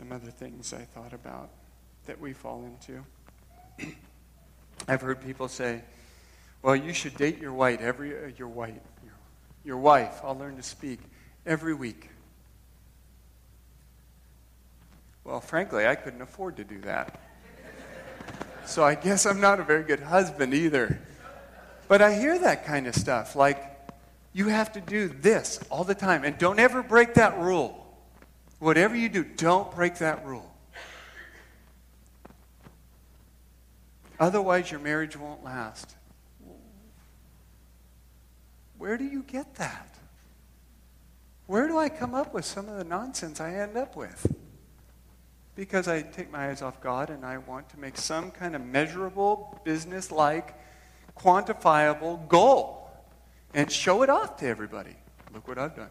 Some 0.00 0.12
other 0.12 0.30
things 0.30 0.72
I 0.72 0.78
thought 0.78 1.12
about 1.12 1.50
that 2.06 2.18
we 2.18 2.32
fall 2.32 2.64
into. 2.64 3.04
I've 4.88 5.02
heard 5.02 5.20
people 5.20 5.46
say, 5.46 5.82
well, 6.62 6.74
you 6.74 6.94
should 6.94 7.18
date 7.18 7.38
your 7.38 7.52
wife 7.52 7.82
every, 7.82 8.16
uh, 8.16 8.30
your 8.38 8.48
wife, 8.48 8.72
your, 9.04 9.12
your 9.62 9.76
wife, 9.76 10.20
I'll 10.24 10.38
learn 10.38 10.56
to 10.56 10.62
speak, 10.62 11.00
every 11.44 11.74
week. 11.74 12.08
Well, 15.22 15.42
frankly, 15.42 15.86
I 15.86 15.96
couldn't 15.96 16.22
afford 16.22 16.56
to 16.56 16.64
do 16.64 16.80
that. 16.80 17.20
so 18.64 18.82
I 18.82 18.94
guess 18.94 19.26
I'm 19.26 19.40
not 19.40 19.60
a 19.60 19.64
very 19.64 19.82
good 19.82 20.00
husband 20.00 20.54
either. 20.54 20.98
But 21.88 22.00
I 22.00 22.14
hear 22.14 22.38
that 22.38 22.64
kind 22.64 22.86
of 22.86 22.94
stuff, 22.94 23.36
like, 23.36 23.66
you 24.32 24.48
have 24.48 24.72
to 24.72 24.80
do 24.80 25.08
this 25.08 25.60
all 25.68 25.84
the 25.84 25.94
time, 25.94 26.24
and 26.24 26.38
don't 26.38 26.58
ever 26.58 26.82
break 26.82 27.14
that 27.14 27.38
rule. 27.38 27.79
Whatever 28.60 28.94
you 28.94 29.08
do, 29.08 29.24
don't 29.24 29.74
break 29.74 29.96
that 29.96 30.24
rule. 30.24 30.54
Otherwise, 34.20 34.70
your 34.70 34.80
marriage 34.80 35.16
won't 35.16 35.42
last. 35.42 35.96
Where 38.76 38.98
do 38.98 39.04
you 39.04 39.22
get 39.22 39.54
that? 39.56 39.96
Where 41.46 41.66
do 41.66 41.78
I 41.78 41.88
come 41.88 42.14
up 42.14 42.32
with 42.32 42.44
some 42.44 42.68
of 42.68 42.76
the 42.76 42.84
nonsense 42.84 43.40
I 43.40 43.54
end 43.54 43.76
up 43.76 43.96
with? 43.96 44.26
Because 45.56 45.88
I 45.88 46.02
take 46.02 46.30
my 46.30 46.48
eyes 46.50 46.62
off 46.62 46.80
God 46.80 47.10
and 47.10 47.24
I 47.24 47.38
want 47.38 47.68
to 47.70 47.80
make 47.80 47.96
some 47.96 48.30
kind 48.30 48.54
of 48.54 48.64
measurable, 48.64 49.58
business 49.64 50.12
like, 50.12 50.54
quantifiable 51.18 52.28
goal 52.28 52.90
and 53.52 53.70
show 53.72 54.02
it 54.02 54.10
off 54.10 54.36
to 54.38 54.46
everybody. 54.46 54.96
Look 55.32 55.48
what 55.48 55.58
I've 55.58 55.74
done. 55.74 55.90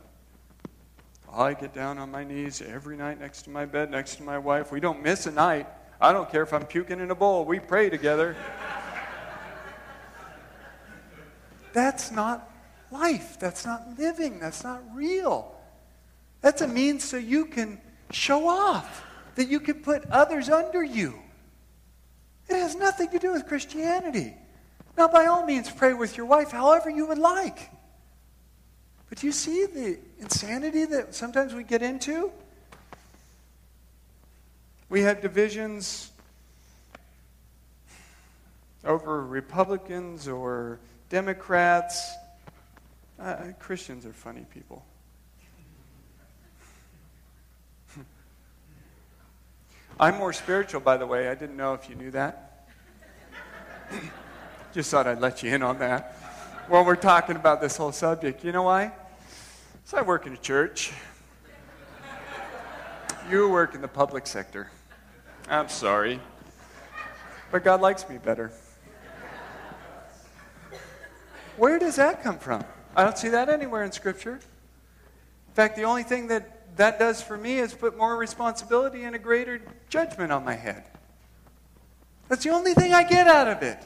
I 1.31 1.53
get 1.53 1.73
down 1.73 1.97
on 1.97 2.11
my 2.11 2.23
knees 2.23 2.61
every 2.61 2.97
night 2.97 3.19
next 3.19 3.43
to 3.43 3.49
my 3.49 3.65
bed, 3.65 3.91
next 3.91 4.15
to 4.15 4.23
my 4.23 4.37
wife. 4.37 4.71
We 4.71 4.79
don't 4.79 5.03
miss 5.03 5.25
a 5.25 5.31
night. 5.31 5.67
I 6.01 6.13
don't 6.13 6.29
care 6.29 6.43
if 6.43 6.53
I'm 6.53 6.65
puking 6.65 6.99
in 6.99 7.11
a 7.11 7.15
bowl. 7.15 7.45
We 7.45 7.59
pray 7.59 7.89
together. 7.89 8.35
That's 11.73 12.11
not 12.11 12.49
life. 12.91 13.39
That's 13.39 13.65
not 13.65 13.97
living. 13.97 14.39
That's 14.39 14.63
not 14.63 14.81
real. 14.93 15.55
That's 16.41 16.61
a 16.61 16.67
means 16.67 17.03
so 17.03 17.17
you 17.17 17.45
can 17.45 17.79
show 18.11 18.47
off, 18.47 19.05
that 19.35 19.49
you 19.49 19.59
can 19.59 19.83
put 19.83 20.05
others 20.09 20.49
under 20.49 20.83
you. 20.83 21.19
It 22.47 22.55
has 22.55 22.75
nothing 22.75 23.09
to 23.09 23.19
do 23.19 23.33
with 23.33 23.45
Christianity. 23.45 24.33
Now, 24.97 25.07
by 25.07 25.27
all 25.27 25.45
means, 25.45 25.69
pray 25.69 25.93
with 25.93 26.17
your 26.17 26.25
wife 26.25 26.51
however 26.51 26.89
you 26.89 27.05
would 27.05 27.19
like. 27.19 27.69
But 29.09 29.17
do 29.17 29.27
you 29.27 29.33
see 29.33 29.65
the 29.65 29.97
insanity 30.19 30.85
that 30.85 31.15
sometimes 31.15 31.55
we 31.55 31.63
get 31.63 31.81
into? 31.81 32.31
We 34.87 35.01
have 35.01 35.21
divisions 35.21 36.11
over 38.85 39.25
Republicans 39.25 40.27
or 40.27 40.79
Democrats. 41.09 42.11
Uh, 43.19 43.47
Christians 43.59 44.05
are 44.05 44.13
funny 44.13 44.45
people. 44.53 44.85
I'm 49.99 50.17
more 50.17 50.33
spiritual, 50.33 50.81
by 50.81 50.97
the 50.97 51.07
way. 51.07 51.29
I 51.29 51.35
didn't 51.35 51.57
know 51.57 51.73
if 51.73 51.89
you 51.89 51.95
knew 51.95 52.11
that. 52.11 52.67
Just 54.73 54.91
thought 54.91 55.07
I'd 55.07 55.19
let 55.19 55.41
you 55.41 55.53
in 55.53 55.63
on 55.63 55.79
that 55.79 56.28
while 56.69 56.85
we're 56.85 56.95
talking 56.95 57.35
about 57.35 57.61
this 57.61 57.75
whole 57.77 57.91
subject. 57.91 58.43
You 58.43 58.51
know 58.51 58.63
why? 58.63 58.91
So 59.85 59.97
I 59.97 60.03
work 60.03 60.27
in 60.27 60.33
a 60.33 60.37
church. 60.37 60.91
You 63.29 63.49
work 63.49 63.73
in 63.73 63.81
the 63.81 63.87
public 63.87 64.27
sector. 64.27 64.69
I'm 65.49 65.67
sorry. 65.67 66.19
But 67.51 67.63
God 67.63 67.81
likes 67.81 68.07
me 68.07 68.19
better. 68.19 68.51
Where 71.57 71.79
does 71.79 71.95
that 71.95 72.21
come 72.21 72.37
from? 72.37 72.63
I 72.95 73.03
don't 73.03 73.17
see 73.17 73.29
that 73.29 73.49
anywhere 73.49 73.83
in 73.83 73.91
Scripture. 73.91 74.35
In 74.35 75.53
fact, 75.55 75.75
the 75.75 75.83
only 75.83 76.03
thing 76.03 76.27
that 76.27 76.77
that 76.77 76.99
does 76.99 77.21
for 77.21 77.35
me 77.35 77.57
is 77.57 77.73
put 77.73 77.97
more 77.97 78.15
responsibility 78.15 79.03
and 79.03 79.15
a 79.15 79.19
greater 79.19 79.59
judgment 79.89 80.31
on 80.31 80.45
my 80.45 80.53
head. 80.53 80.83
That's 82.29 82.43
the 82.43 82.51
only 82.51 82.75
thing 82.75 82.93
I 82.93 83.03
get 83.03 83.27
out 83.27 83.47
of 83.47 83.63
it. 83.63 83.79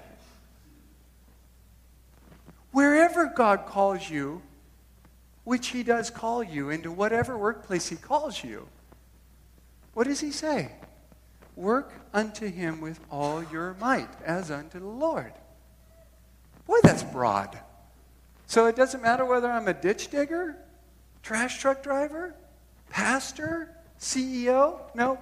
Wherever 2.74 3.28
God 3.28 3.68
calls 3.68 4.10
you, 4.10 4.42
which 5.44 5.68
He 5.68 5.84
does 5.84 6.10
call 6.10 6.44
you 6.44 6.72
into 6.72 6.92
whatever 6.92 7.38
workplace 7.38 7.88
He 7.88 7.96
calls 7.96 8.44
you, 8.44 8.68
what 9.94 10.08
does 10.08 10.20
He 10.20 10.32
say? 10.32 10.72
Work 11.56 11.94
unto 12.14 12.50
Him 12.50 12.82
with 12.82 13.00
all 13.12 13.44
your 13.44 13.76
might, 13.80 14.10
as 14.26 14.50
unto 14.50 14.80
the 14.80 14.88
Lord. 14.88 15.34
Boy, 16.66 16.78
that's 16.82 17.04
broad. 17.04 17.60
So 18.48 18.66
it 18.66 18.76
doesn't 18.76 19.04
matter 19.04 19.24
whether 19.24 19.52
I'm 19.52 19.68
a 19.68 19.74
ditch 19.74 20.10
digger, 20.10 20.58
trash 21.22 21.60
truck 21.60 21.84
driver, 21.84 22.34
pastor, 22.90 23.70
CEO. 24.00 24.80
No. 24.96 25.20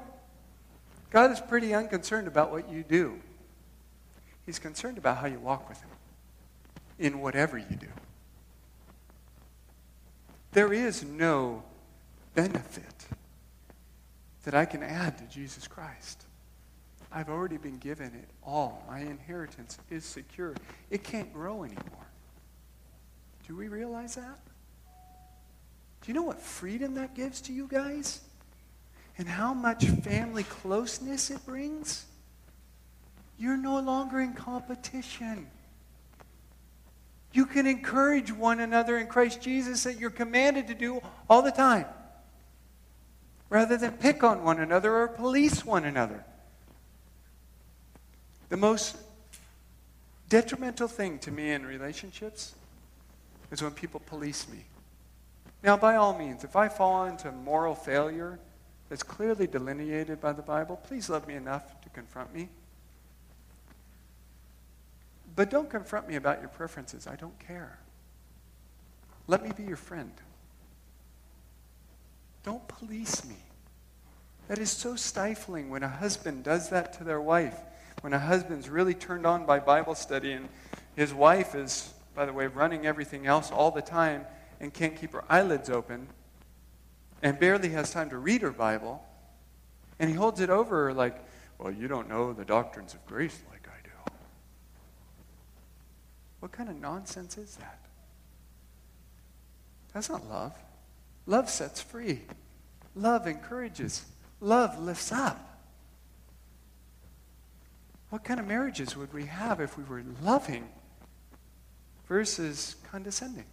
God 1.10 1.32
is 1.32 1.42
pretty 1.42 1.74
unconcerned 1.74 2.30
about 2.30 2.50
what 2.50 2.72
you 2.72 2.84
do. 2.84 3.20
He's 4.46 4.58
concerned 4.58 4.98
about 4.98 5.18
how 5.18 5.28
you 5.28 5.40
walk 5.40 5.68
with 5.68 5.82
Him 5.82 5.91
in 7.02 7.20
whatever 7.20 7.58
you 7.58 7.76
do. 7.76 7.88
There 10.52 10.72
is 10.72 11.04
no 11.04 11.64
benefit 12.36 13.08
that 14.44 14.54
I 14.54 14.66
can 14.66 14.84
add 14.84 15.18
to 15.18 15.24
Jesus 15.26 15.68
Christ. 15.68 16.26
I've 17.12 17.30
already 17.30 17.58
been 17.58 17.80
given 17.80 18.08
it 18.08 18.30
all. 18.44 18.86
My 18.88 19.00
inheritance 19.00 19.80
is 19.90 20.06
secure. 20.06 20.54
It 20.90 21.04
can't 21.04 21.34
grow 21.34 21.64
anymore. 21.64 22.08
Do 23.48 23.56
we 23.56 23.68
realize 23.68 24.16
that? 24.16 24.40
Do 26.02 26.08
you 26.08 26.14
know 26.14 26.22
what 26.22 26.40
freedom 26.40 26.96
that 26.96 27.16
gives 27.16 27.42
to 27.42 27.54
you 27.54 27.68
guys? 27.68 28.22
And 29.18 29.28
how 29.28 29.54
much 29.54 29.86
family 29.86 30.44
closeness 30.44 31.32
it 31.32 31.46
brings? 31.46 32.06
You're 33.38 33.58
no 33.58 33.80
longer 33.80 34.20
in 34.20 34.34
competition. 34.34 35.48
You 37.34 37.46
can 37.46 37.66
encourage 37.66 38.32
one 38.32 38.60
another 38.60 38.98
in 38.98 39.08
Christ 39.08 39.42
Jesus 39.42 39.84
that 39.84 40.00
you're 40.00 40.10
commanded 40.10 40.68
to 40.68 40.74
do 40.74 41.02
all 41.30 41.42
the 41.42 41.52
time, 41.52 41.86
rather 43.50 43.78
than 43.78 43.94
pick 43.94 44.24
on 44.24 44.44
one 44.44 44.60
another 44.60 44.96
or 44.96 45.08
police 45.08 45.66
one 45.66 45.86
another. 45.86 46.24
The 48.50 48.58
most 48.58 48.98
detrimental 50.28 50.88
thing 50.88 51.20
to 51.20 51.32
me 51.32 51.52
in 51.52 51.66
relationships 51.66 52.54
is 53.50 53.62
when 53.62 53.72
people 53.72 54.02
police 54.06 54.48
me. 54.50 54.66
Now, 55.64 55.78
by 55.78 55.96
all 55.96 56.18
means, 56.18 56.44
if 56.44 56.56
I 56.56 56.68
fall 56.68 57.06
into 57.06 57.32
moral 57.32 57.76
failure 57.76 58.40
that's 58.90 59.04
clearly 59.04 59.48
delineated 59.48 60.20
by 60.20 60.34
the 60.34 60.42
Bible, 60.42 60.76
please 60.76 61.10
love 61.10 61.28
me 61.28 61.36
enough 61.36 61.80
to 61.82 61.90
confront 61.90 62.34
me. 62.34 62.50
But 65.36 65.50
don't 65.50 65.70
confront 65.70 66.08
me 66.08 66.16
about 66.16 66.40
your 66.40 66.50
preferences. 66.50 67.08
I 67.08 67.16
don't 67.16 67.38
care. 67.40 67.80
Let 69.28 69.44
me 69.44 69.52
be 69.56 69.64
your 69.64 69.78
friend. 69.78 70.12
Don't 72.44 72.68
police 72.68 73.24
me. 73.26 73.38
That 74.48 74.60
is 74.60 74.72
so 74.72 74.96
stifling 74.96 75.70
when 75.70 75.84
a 75.84 75.88
husband 75.88 76.44
does 76.44 76.70
that 76.70 76.94
to 76.94 77.04
their 77.04 77.22
wife. 77.22 77.56
When 78.02 78.14
a 78.14 78.20
husband's 78.20 78.68
really 78.68 78.94
turned 78.94 79.26
on 79.26 79.46
by 79.46 79.60
Bible 79.60 79.96
study 79.96 80.34
and 80.34 80.50
his 80.96 81.14
wife 81.14 81.56
is, 81.56 81.94
by 82.16 82.26
the 82.26 82.34
way, 82.34 82.48
running 82.48 82.86
everything 82.86 83.28
else 83.28 83.52
all 83.52 83.72
the 83.72 83.82
time 83.82 84.26
and 84.60 84.74
can't 84.74 84.96
keep 84.96 85.14
her 85.14 85.24
eyelids 85.30 85.70
open 85.70 86.08
and 87.22 87.40
barely 87.40 87.70
has 87.70 87.92
time 87.92 88.10
to 88.10 88.18
read 88.18 88.42
her 88.42 88.52
Bible. 88.52 89.04
And 90.00 90.10
he 90.10 90.16
holds 90.16 90.42
it 90.42 90.50
over 90.50 90.86
her 90.86 90.94
like, 90.94 91.24
well, 91.60 91.72
you 91.72 91.88
don't 91.88 92.10
know 92.10 92.34
the 92.34 92.44
doctrines 92.44 92.94
of 92.94 93.06
grace 93.06 93.40
what 96.42 96.52
kind 96.52 96.70
of 96.70 96.76
nonsense 96.76 97.38
is 97.38 97.56
that? 97.58 97.80
That's 99.94 100.10
not 100.10 100.28
love. 100.28 100.54
Love 101.28 101.50
sets 101.50 101.80
free. 101.80 102.22
Love 102.96 103.28
encourages. 103.28 104.04
Love 104.40 104.78
lifts 104.80 105.12
up. 105.12 105.60
What 108.10 108.24
kind 108.24 108.40
of 108.40 108.48
marriages 108.48 108.98
would 108.98 109.14
we 109.14 109.26
have 109.26 109.62
if 109.62 109.78
we 109.78 109.84
were 109.84 110.04
loving 110.22 110.68
versus 112.08 112.76
condescending, 112.92 113.46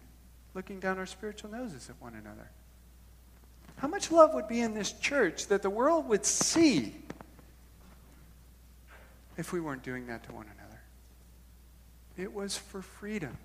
looking 0.53 0.79
down 0.79 0.97
our 0.97 1.05
spiritual 1.05 1.51
noses 1.51 1.89
at 1.89 2.01
one 2.01 2.15
another? 2.15 2.49
How 3.77 3.87
much 3.87 4.11
love 4.11 4.33
would 4.33 4.47
be 4.47 4.61
in 4.61 4.73
this 4.73 4.91
church 4.91 5.47
that 5.47 5.61
the 5.61 5.69
world 5.69 6.09
would 6.09 6.25
see 6.25 6.95
if 9.37 9.53
we 9.53 9.61
weren't 9.61 9.83
doing 9.83 10.07
that 10.07 10.23
to 10.25 10.33
one 10.33 10.45
another? 10.45 10.58
It 12.19 12.33
was 12.33 12.57
for 12.57 12.81
freedom 12.81 13.37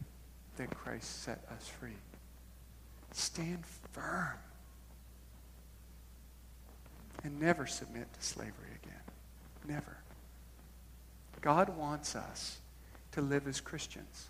that 0.57 0.69
Christ 0.71 1.23
set 1.23 1.45
us 1.57 1.69
free. 1.69 1.97
Stand 3.13 3.65
firm. 3.93 4.39
and 7.23 7.41
never 7.41 7.67
submit 7.67 8.13
to 8.13 8.23
slavery 8.23 8.69
again. 8.83 9.01
Never. 9.67 9.97
God 11.41 11.75
wants 11.79 12.15
us 12.15 12.59
to 13.13 13.23
live 13.23 13.49
as 13.49 13.61
Christians. 13.61 14.29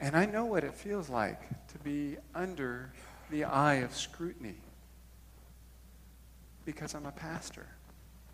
And 0.00 0.16
I 0.16 0.26
know 0.26 0.44
what 0.44 0.64
it 0.64 0.74
feels 0.74 1.08
like 1.08 1.40
to 1.68 1.78
be 1.84 2.16
under 2.34 2.90
the 3.30 3.44
eye 3.44 3.76
of 3.76 3.94
scrutiny 3.94 4.56
because 6.64 6.94
I'm 6.94 7.06
a 7.06 7.12
pastor. 7.12 7.66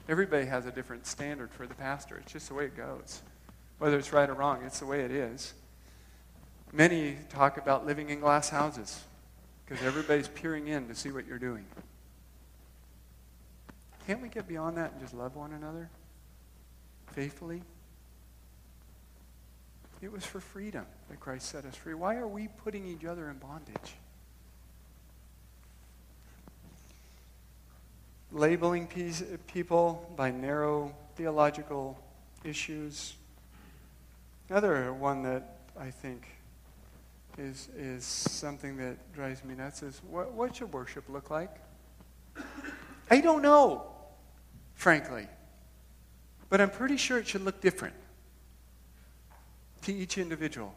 Everybody 0.08 0.46
has 0.46 0.66
a 0.66 0.70
different 0.70 1.06
standard 1.06 1.50
for 1.50 1.66
the 1.66 1.74
pastor. 1.74 2.18
It's 2.18 2.32
just 2.32 2.48
the 2.48 2.54
way 2.54 2.66
it 2.66 2.76
goes. 2.76 3.22
Whether 3.78 3.98
it's 3.98 4.12
right 4.12 4.28
or 4.28 4.34
wrong, 4.34 4.62
it's 4.64 4.80
the 4.80 4.86
way 4.86 5.00
it 5.00 5.10
is. 5.10 5.54
Many 6.72 7.16
talk 7.30 7.56
about 7.56 7.86
living 7.86 8.10
in 8.10 8.20
glass 8.20 8.48
houses 8.50 9.02
because 9.64 9.84
everybody's 9.84 10.28
peering 10.28 10.68
in 10.68 10.88
to 10.88 10.94
see 10.94 11.10
what 11.10 11.26
you're 11.26 11.38
doing. 11.38 11.64
Can't 14.06 14.20
we 14.20 14.28
get 14.28 14.46
beyond 14.46 14.76
that 14.76 14.92
and 14.92 15.00
just 15.00 15.14
love 15.14 15.36
one 15.36 15.52
another 15.52 15.88
faithfully? 17.12 17.62
It 20.02 20.12
was 20.12 20.24
for 20.24 20.40
freedom 20.40 20.84
that 21.08 21.18
Christ 21.18 21.48
set 21.48 21.64
us 21.64 21.76
free. 21.76 21.94
Why 21.94 22.16
are 22.16 22.28
we 22.28 22.48
putting 22.48 22.86
each 22.86 23.06
other 23.06 23.30
in 23.30 23.38
bondage? 23.38 23.94
Labeling 28.34 28.88
people 29.46 30.12
by 30.16 30.32
narrow 30.32 30.92
theological 31.14 31.96
issues. 32.42 33.14
Another 34.50 34.92
one 34.92 35.22
that 35.22 35.58
I 35.78 35.90
think 35.90 36.26
is, 37.38 37.68
is 37.78 38.04
something 38.04 38.76
that 38.78 39.12
drives 39.12 39.44
me 39.44 39.54
nuts 39.54 39.84
is 39.84 40.02
what, 40.10 40.32
what 40.32 40.56
should 40.56 40.72
worship 40.72 41.04
look 41.08 41.30
like? 41.30 41.50
I 43.08 43.20
don't 43.20 43.40
know, 43.40 43.86
frankly. 44.74 45.28
But 46.48 46.60
I'm 46.60 46.70
pretty 46.70 46.96
sure 46.96 47.18
it 47.18 47.28
should 47.28 47.44
look 47.44 47.60
different 47.60 47.94
to 49.82 49.94
each 49.94 50.18
individual. 50.18 50.74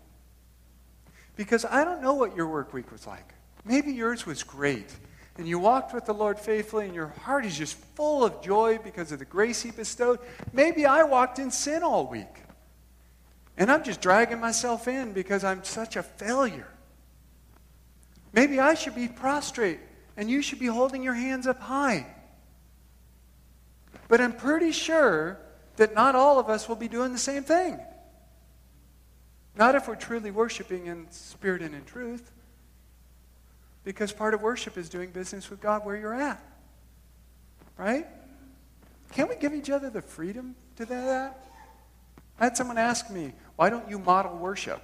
Because 1.36 1.66
I 1.66 1.84
don't 1.84 2.04
know 2.04 2.14
what 2.14 2.36
your 2.36 2.48
work 2.48 2.72
week 2.72 2.92
was 2.92 3.08
like. 3.08 3.34
Maybe 3.66 3.94
yours 3.94 4.28
was 4.28 4.44
great. 4.44 4.94
And 5.38 5.48
you 5.48 5.60
walked 5.60 5.94
with 5.94 6.06
the 6.06 6.14
Lord 6.14 6.40
faithfully, 6.40 6.86
and 6.86 6.96
your 6.96 7.08
heart 7.08 7.46
is 7.46 7.58
just 7.58 7.76
full 7.96 8.24
of 8.24 8.42
joy 8.42 8.80
because 8.84 9.12
of 9.12 9.20
the 9.20 9.26
grace 9.26 9.62
He 9.62 9.72
bestowed. 9.72 10.20
Maybe 10.52 10.86
I 10.86 11.04
walked 11.04 11.38
in 11.38 11.52
sin 11.52 11.84
all 11.84 12.08
week. 12.08 12.26
And 13.58 13.72
I'm 13.72 13.84
just 13.84 14.02
dragging 14.02 14.40
myself 14.40 14.88
in 14.88 15.14
because 15.14 15.44
I'm 15.44 15.64
such 15.64 15.96
a 15.96 16.04
failure. 16.04 16.68
Maybe 18.34 18.60
I 18.60 18.74
should 18.74 18.96
be 18.96 19.08
prostrate, 19.08 19.80
and 20.16 20.30
you 20.30 20.42
should 20.42 20.60
be 20.60 20.68
holding 20.68 21.04
your 21.04 21.14
hands 21.14 21.48
up 21.48 21.60
high. 21.60 22.08
But 24.08 24.22
I'm 24.22 24.34
pretty 24.34 24.72
sure 24.72 25.40
that 25.78 25.94
not 25.94 26.16
all 26.16 26.40
of 26.40 26.50
us 26.50 26.68
will 26.68 26.76
be 26.76 26.88
doing 26.88 27.12
the 27.12 27.18
same 27.18 27.44
thing. 27.44 27.80
Not 29.56 29.76
if 29.76 29.88
we're 29.88 29.96
truly 29.96 30.32
worshiping 30.32 30.86
in 30.86 31.08
spirit 31.10 31.62
and 31.62 31.74
in 31.74 31.84
truth. 31.86 32.32
Because 33.88 34.12
part 34.12 34.34
of 34.34 34.42
worship 34.42 34.78
is 34.78 34.90
doing 34.90 35.12
business 35.12 35.50
with 35.50 35.62
God 35.62 35.86
where 35.86 35.96
you're 35.96 36.14
at. 36.14 36.44
Right? 37.78 38.06
Can't 39.14 39.30
we 39.30 39.38
give 39.38 39.54
each 39.54 39.70
other 39.70 39.90
the 39.90 40.02
freedom 40.02 40.56
to 40.76 40.86
do 40.86 40.94
that? 40.94 41.40
I 42.38 42.44
had 42.44 42.58
someone 42.58 42.78
ask 42.78 43.10
me, 43.10 43.32
why 43.56 43.70
don't 43.70 43.90
you 43.90 43.98
model 43.98 44.36
worship? 44.36 44.82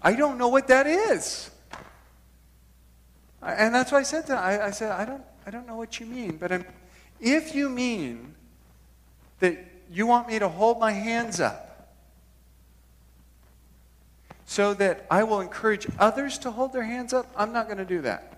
I 0.00 0.14
don't 0.14 0.38
know 0.38 0.48
what 0.48 0.68
that 0.68 0.86
is. 0.86 1.50
And 3.42 3.74
that's 3.74 3.92
why 3.92 3.98
I 3.98 4.02
said 4.02 4.26
that. 4.28 4.38
I, 4.38 4.68
I 4.68 4.70
said, 4.70 4.92
I 4.92 5.04
don't, 5.04 5.22
I 5.46 5.50
don't 5.50 5.66
know 5.66 5.76
what 5.76 6.00
you 6.00 6.06
mean. 6.06 6.38
But 6.38 6.50
I'm, 6.50 6.64
if 7.20 7.54
you 7.54 7.68
mean 7.68 8.34
that 9.40 9.58
you 9.90 10.06
want 10.06 10.28
me 10.28 10.38
to 10.38 10.48
hold 10.48 10.80
my 10.80 10.92
hands 10.92 11.40
up 11.40 11.65
so 14.46 14.72
that 14.74 15.04
I 15.10 15.24
will 15.24 15.40
encourage 15.40 15.88
others 15.98 16.38
to 16.38 16.52
hold 16.52 16.72
their 16.72 16.84
hands 16.84 17.12
up, 17.12 17.26
I'm 17.36 17.52
not 17.52 17.66
going 17.66 17.78
to 17.78 17.84
do 17.84 18.00
that. 18.02 18.32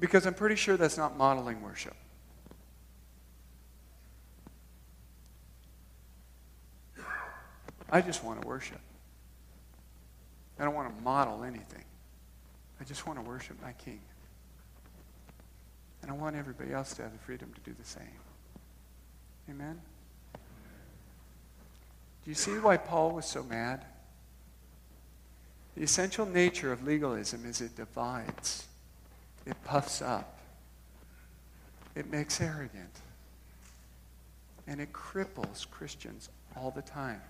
Because 0.00 0.26
I'm 0.26 0.34
pretty 0.34 0.56
sure 0.56 0.76
that's 0.76 0.96
not 0.96 1.16
modeling 1.16 1.62
worship. 1.62 1.94
I 7.90 8.00
just 8.00 8.24
want 8.24 8.40
to 8.42 8.48
worship. 8.48 8.80
I 10.58 10.64
don't 10.64 10.74
want 10.74 10.94
to 10.94 11.02
model 11.02 11.44
anything. 11.44 11.84
I 12.80 12.84
just 12.84 13.06
want 13.06 13.18
to 13.18 13.22
worship 13.22 13.60
my 13.62 13.72
King. 13.72 14.00
And 16.02 16.10
I 16.10 16.14
want 16.14 16.36
everybody 16.36 16.72
else 16.72 16.94
to 16.94 17.02
have 17.02 17.12
the 17.12 17.18
freedom 17.18 17.52
to 17.54 17.60
do 17.70 17.76
the 17.78 17.86
same. 17.86 18.06
Amen? 19.48 19.80
Do 22.26 22.30
you 22.32 22.34
see 22.34 22.58
why 22.58 22.76
Paul 22.76 23.12
was 23.12 23.24
so 23.24 23.44
mad? 23.44 23.84
The 25.76 25.84
essential 25.84 26.26
nature 26.26 26.72
of 26.72 26.84
legalism 26.84 27.44
is 27.46 27.60
it 27.60 27.76
divides, 27.76 28.66
it 29.46 29.54
puffs 29.62 30.02
up, 30.02 30.40
it 31.94 32.10
makes 32.10 32.40
arrogant, 32.40 33.00
and 34.66 34.80
it 34.80 34.92
cripples 34.92 35.70
Christians 35.70 36.28
all 36.56 36.72
the 36.72 36.82
time. 36.82 37.20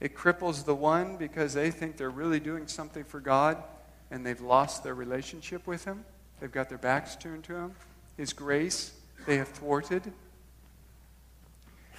It 0.00 0.16
cripples 0.16 0.64
the 0.64 0.74
one 0.74 1.16
because 1.16 1.54
they 1.54 1.70
think 1.70 1.96
they're 1.96 2.10
really 2.10 2.40
doing 2.40 2.66
something 2.66 3.04
for 3.04 3.20
God 3.20 3.62
and 4.10 4.26
they've 4.26 4.40
lost 4.40 4.82
their 4.82 4.96
relationship 4.96 5.68
with 5.68 5.84
Him. 5.84 6.04
They've 6.40 6.50
got 6.50 6.68
their 6.68 6.78
backs 6.78 7.14
turned 7.14 7.44
to 7.44 7.54
Him. 7.54 7.74
His 8.16 8.32
grace 8.32 8.92
they 9.24 9.36
have 9.36 9.50
thwarted. 9.50 10.12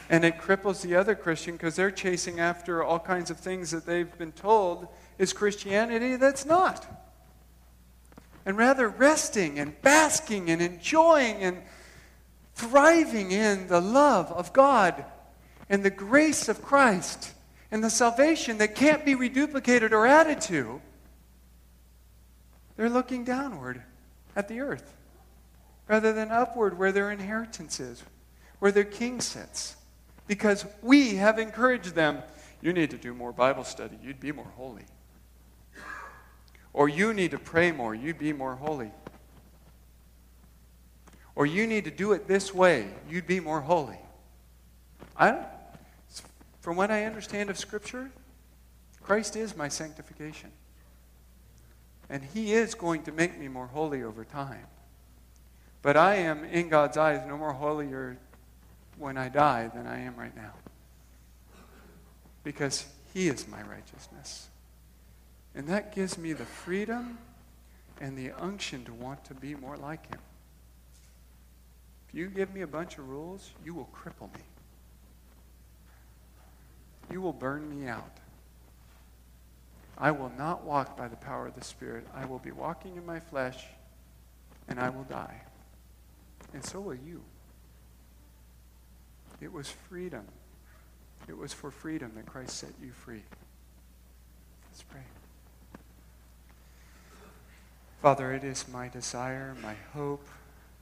And 0.10 0.26
it 0.26 0.38
cripples 0.38 0.82
the 0.82 0.96
other 0.96 1.16
Christian 1.16 1.56
because 1.56 1.76
they're 1.76 1.92
chasing 1.92 2.40
after 2.40 2.84
all 2.84 3.00
kinds 3.00 3.32
of 3.32 3.38
things 3.38 3.72
that 3.72 3.86
they've 3.86 4.18
been 4.18 4.32
told 4.32 4.88
is 5.18 5.34
Christianity 5.34 6.16
that's 6.16 6.46
not. 6.46 6.86
And 8.46 8.58
rather 8.58 8.90
resting 8.90 9.60
and 9.60 9.82
basking 9.82 10.50
and 10.50 10.62
enjoying 10.62 11.38
and 11.38 11.62
thriving 12.56 13.32
in 13.32 13.68
the 13.68 13.82
love 13.82 14.32
of 14.32 14.54
God 14.54 15.06
and 15.70 15.84
the 15.84 15.90
grace 15.90 16.50
of 16.50 16.62
Christ 16.62 17.34
and 17.72 17.84
the 17.84 17.90
salvation 17.90 18.58
that 18.58 18.76
can't 18.76 19.06
be 19.06 19.16
reduplicated 19.16 19.92
or 19.92 20.06
added 20.06 20.42
to, 20.42 20.82
they're 22.76 22.90
looking 22.90 23.24
downward 23.24 23.82
at 24.36 24.48
the 24.48 24.60
earth 24.60 24.94
rather 25.88 26.12
than 26.14 26.32
upward 26.32 26.78
where 26.78 26.92
their 26.92 27.12
inheritance 27.12 27.80
is, 27.80 28.04
where 28.60 28.72
their 28.72 28.84
king 28.84 29.22
sits 29.22 29.76
because 30.28 30.66
we 30.82 31.16
have 31.16 31.40
encouraged 31.40 31.96
them. 31.96 32.22
You 32.62 32.74
need 32.74 32.92
to 32.92 32.98
do 32.98 33.14
more 33.14 33.32
Bible 33.32 33.64
study. 33.64 33.98
You'd 34.02 34.20
be 34.20 34.32
more 34.32 34.52
holy. 34.56 34.86
Or 36.72 36.90
you 36.90 37.14
need 37.14 37.32
to 37.32 37.40
pray 37.40 37.72
more. 37.72 37.94
You'd 37.94 38.18
be 38.18 38.34
more 38.34 38.56
holy. 38.56 38.92
Or 41.36 41.46
you 41.46 41.68
need 41.68 41.86
to 41.86 41.92
do 41.92 42.14
it 42.14 42.28
this 42.28 42.54
way. 42.54 42.88
You'd 43.10 43.28
be 43.28 43.40
more 43.40 43.62
holy. 43.62 43.98
I, 45.18 45.46
from 46.62 46.76
what 46.76 46.90
I 46.90 47.06
understand 47.06 47.50
of 47.50 47.58
Scripture, 47.58 48.12
Christ 49.02 49.36
is 49.36 49.56
my 49.56 49.68
sanctification. 49.68 50.52
And 52.10 52.24
He 52.24 52.54
is 52.54 52.74
going 52.74 53.04
to 53.04 53.12
make 53.12 53.38
me 53.38 53.48
more 53.48 53.68
holy 53.68 54.04
over 54.04 54.24
time. 54.24 54.66
But 55.82 55.98
I 55.98 56.16
am, 56.16 56.46
in 56.46 56.70
God's 56.70 56.98
eyes, 56.98 57.22
no 57.28 57.38
more 57.38 57.54
holier 57.54 58.18
when 59.04 59.18
I 59.18 59.28
die 59.28 59.70
than 59.76 59.86
I 59.86 60.00
am 60.00 60.16
right 60.16 60.34
now. 60.34 60.54
Because 62.42 62.86
He 63.14 63.28
is 63.28 63.46
my 63.50 63.62
righteousness. 63.62 64.48
And 65.54 65.68
that 65.68 65.94
gives 65.94 66.18
me 66.18 66.32
the 66.32 66.46
freedom 66.46 67.18
and 68.00 68.18
the 68.18 68.32
unction 68.32 68.86
to 68.86 68.94
want 68.94 69.26
to 69.26 69.34
be 69.34 69.56
more 69.56 69.76
like 69.76 70.08
Him. 70.08 70.22
If 72.08 72.16
you 72.16 72.28
give 72.28 72.54
me 72.54 72.62
a 72.62 72.68
bunch 72.68 72.98
of 72.98 73.10
rules, 73.10 73.52
you 73.66 73.74
will 73.74 73.90
cripple 73.94 74.34
me. 74.34 74.44
You 77.12 77.20
will 77.20 77.34
burn 77.34 77.70
me 77.70 77.90
out. 77.90 78.18
I 79.98 80.12
will 80.12 80.32
not 80.38 80.64
walk 80.64 80.96
by 80.98 81.10
the 81.10 81.18
power 81.18 81.48
of 81.48 81.56
the 81.56 81.64
Spirit. 81.64 82.08
I 82.16 82.24
will 82.24 82.40
be 82.40 82.52
walking 82.52 82.96
in 82.96 83.06
my 83.06 83.20
flesh, 83.20 83.66
and 84.70 84.80
I 84.80 84.90
will 84.90 85.04
die. 85.04 85.42
And 86.54 86.64
so 86.64 86.80
will 86.80 86.96
you. 86.96 87.22
It 89.44 89.52
was 89.52 89.70
freedom. 89.90 90.26
It 91.28 91.38
was 91.38 91.54
for 91.54 91.70
freedom 91.70 92.12
that 92.16 92.26
Christ 92.26 92.58
set 92.58 92.72
you 92.82 92.92
free. 92.92 93.24
Let's 94.70 94.84
pray. 94.84 95.02
Father, 98.02 98.34
it 98.34 98.44
is 98.44 98.66
my 98.68 98.88
desire, 98.88 99.56
my 99.62 99.76
hope, 99.94 100.26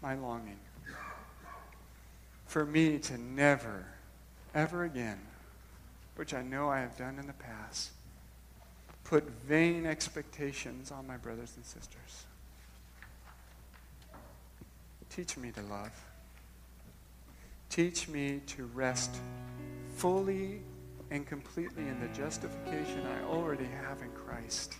my 0.01 0.16
longing 0.16 0.59
for 2.51 2.66
me 2.66 2.97
to 2.99 3.18
never, 3.18 3.86
ever 4.53 4.84
again, 4.84 5.18
which 6.18 6.34
I 6.34 6.41
know 6.41 6.70
I 6.70 6.82
have 6.82 6.97
done 6.97 7.18
in 7.18 7.26
the 7.26 7.32
past, 7.32 7.91
put 9.05 9.24
vain 9.47 9.86
expectations 9.86 10.91
on 10.91 11.07
my 11.07 11.16
brothers 11.16 11.53
and 11.55 11.64
sisters. 11.64 12.26
Teach 15.09 15.38
me 15.38 15.51
to 15.51 15.62
love. 15.62 15.93
Teach 17.72 18.07
me 18.09 18.41
to 18.47 18.65
rest 18.74 19.15
fully 19.95 20.61
and 21.09 21.26
completely 21.26 21.88
in 21.88 22.01
the 22.01 22.09
justification 22.09 23.07
I 23.07 23.24
already 23.24 23.65
have 23.65 24.01
in 24.01 24.11
Christ, 24.11 24.76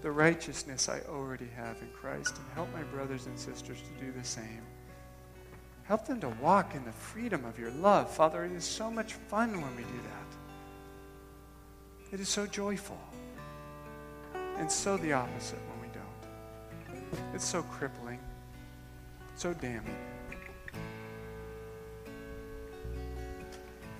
the 0.00 0.12
righteousness 0.12 0.88
I 0.88 1.00
already 1.08 1.48
have 1.56 1.82
in 1.82 1.88
Christ, 1.88 2.36
and 2.36 2.46
help 2.54 2.72
my 2.72 2.84
brothers 2.84 3.26
and 3.26 3.36
sisters 3.36 3.82
to 3.82 4.04
do 4.04 4.12
the 4.12 4.24
same. 4.24 4.62
Help 5.82 6.06
them 6.06 6.20
to 6.20 6.28
walk 6.40 6.76
in 6.76 6.84
the 6.84 6.92
freedom 6.92 7.44
of 7.44 7.58
your 7.58 7.72
love. 7.72 8.08
Father, 8.08 8.44
it 8.44 8.52
is 8.52 8.64
so 8.64 8.88
much 8.88 9.14
fun 9.14 9.60
when 9.60 9.74
we 9.74 9.82
do 9.82 10.00
that. 10.04 12.14
It 12.14 12.20
is 12.20 12.28
so 12.28 12.46
joyful. 12.46 13.00
And 14.58 14.70
so 14.70 14.96
the 14.96 15.12
opposite 15.12 15.58
when 15.70 15.90
we 15.90 15.92
don't. 15.92 17.34
It's 17.34 17.44
so 17.44 17.62
crippling, 17.62 18.20
so 19.34 19.52
damning. 19.54 19.96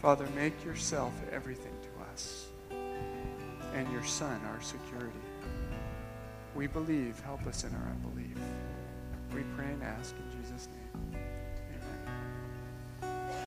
Father, 0.00 0.26
make 0.36 0.64
yourself 0.64 1.12
everything 1.32 1.74
to 1.82 2.12
us 2.12 2.46
and 3.74 3.90
your 3.92 4.04
Son 4.04 4.40
our 4.46 4.60
security. 4.60 5.18
We 6.54 6.68
believe. 6.68 7.18
Help 7.20 7.46
us 7.46 7.64
in 7.64 7.74
our 7.74 7.90
unbelief. 7.90 8.36
We 9.34 9.42
pray 9.56 9.66
and 9.66 9.82
ask 9.82 10.14
in 10.16 10.40
Jesus' 10.40 10.68
name. 10.68 10.77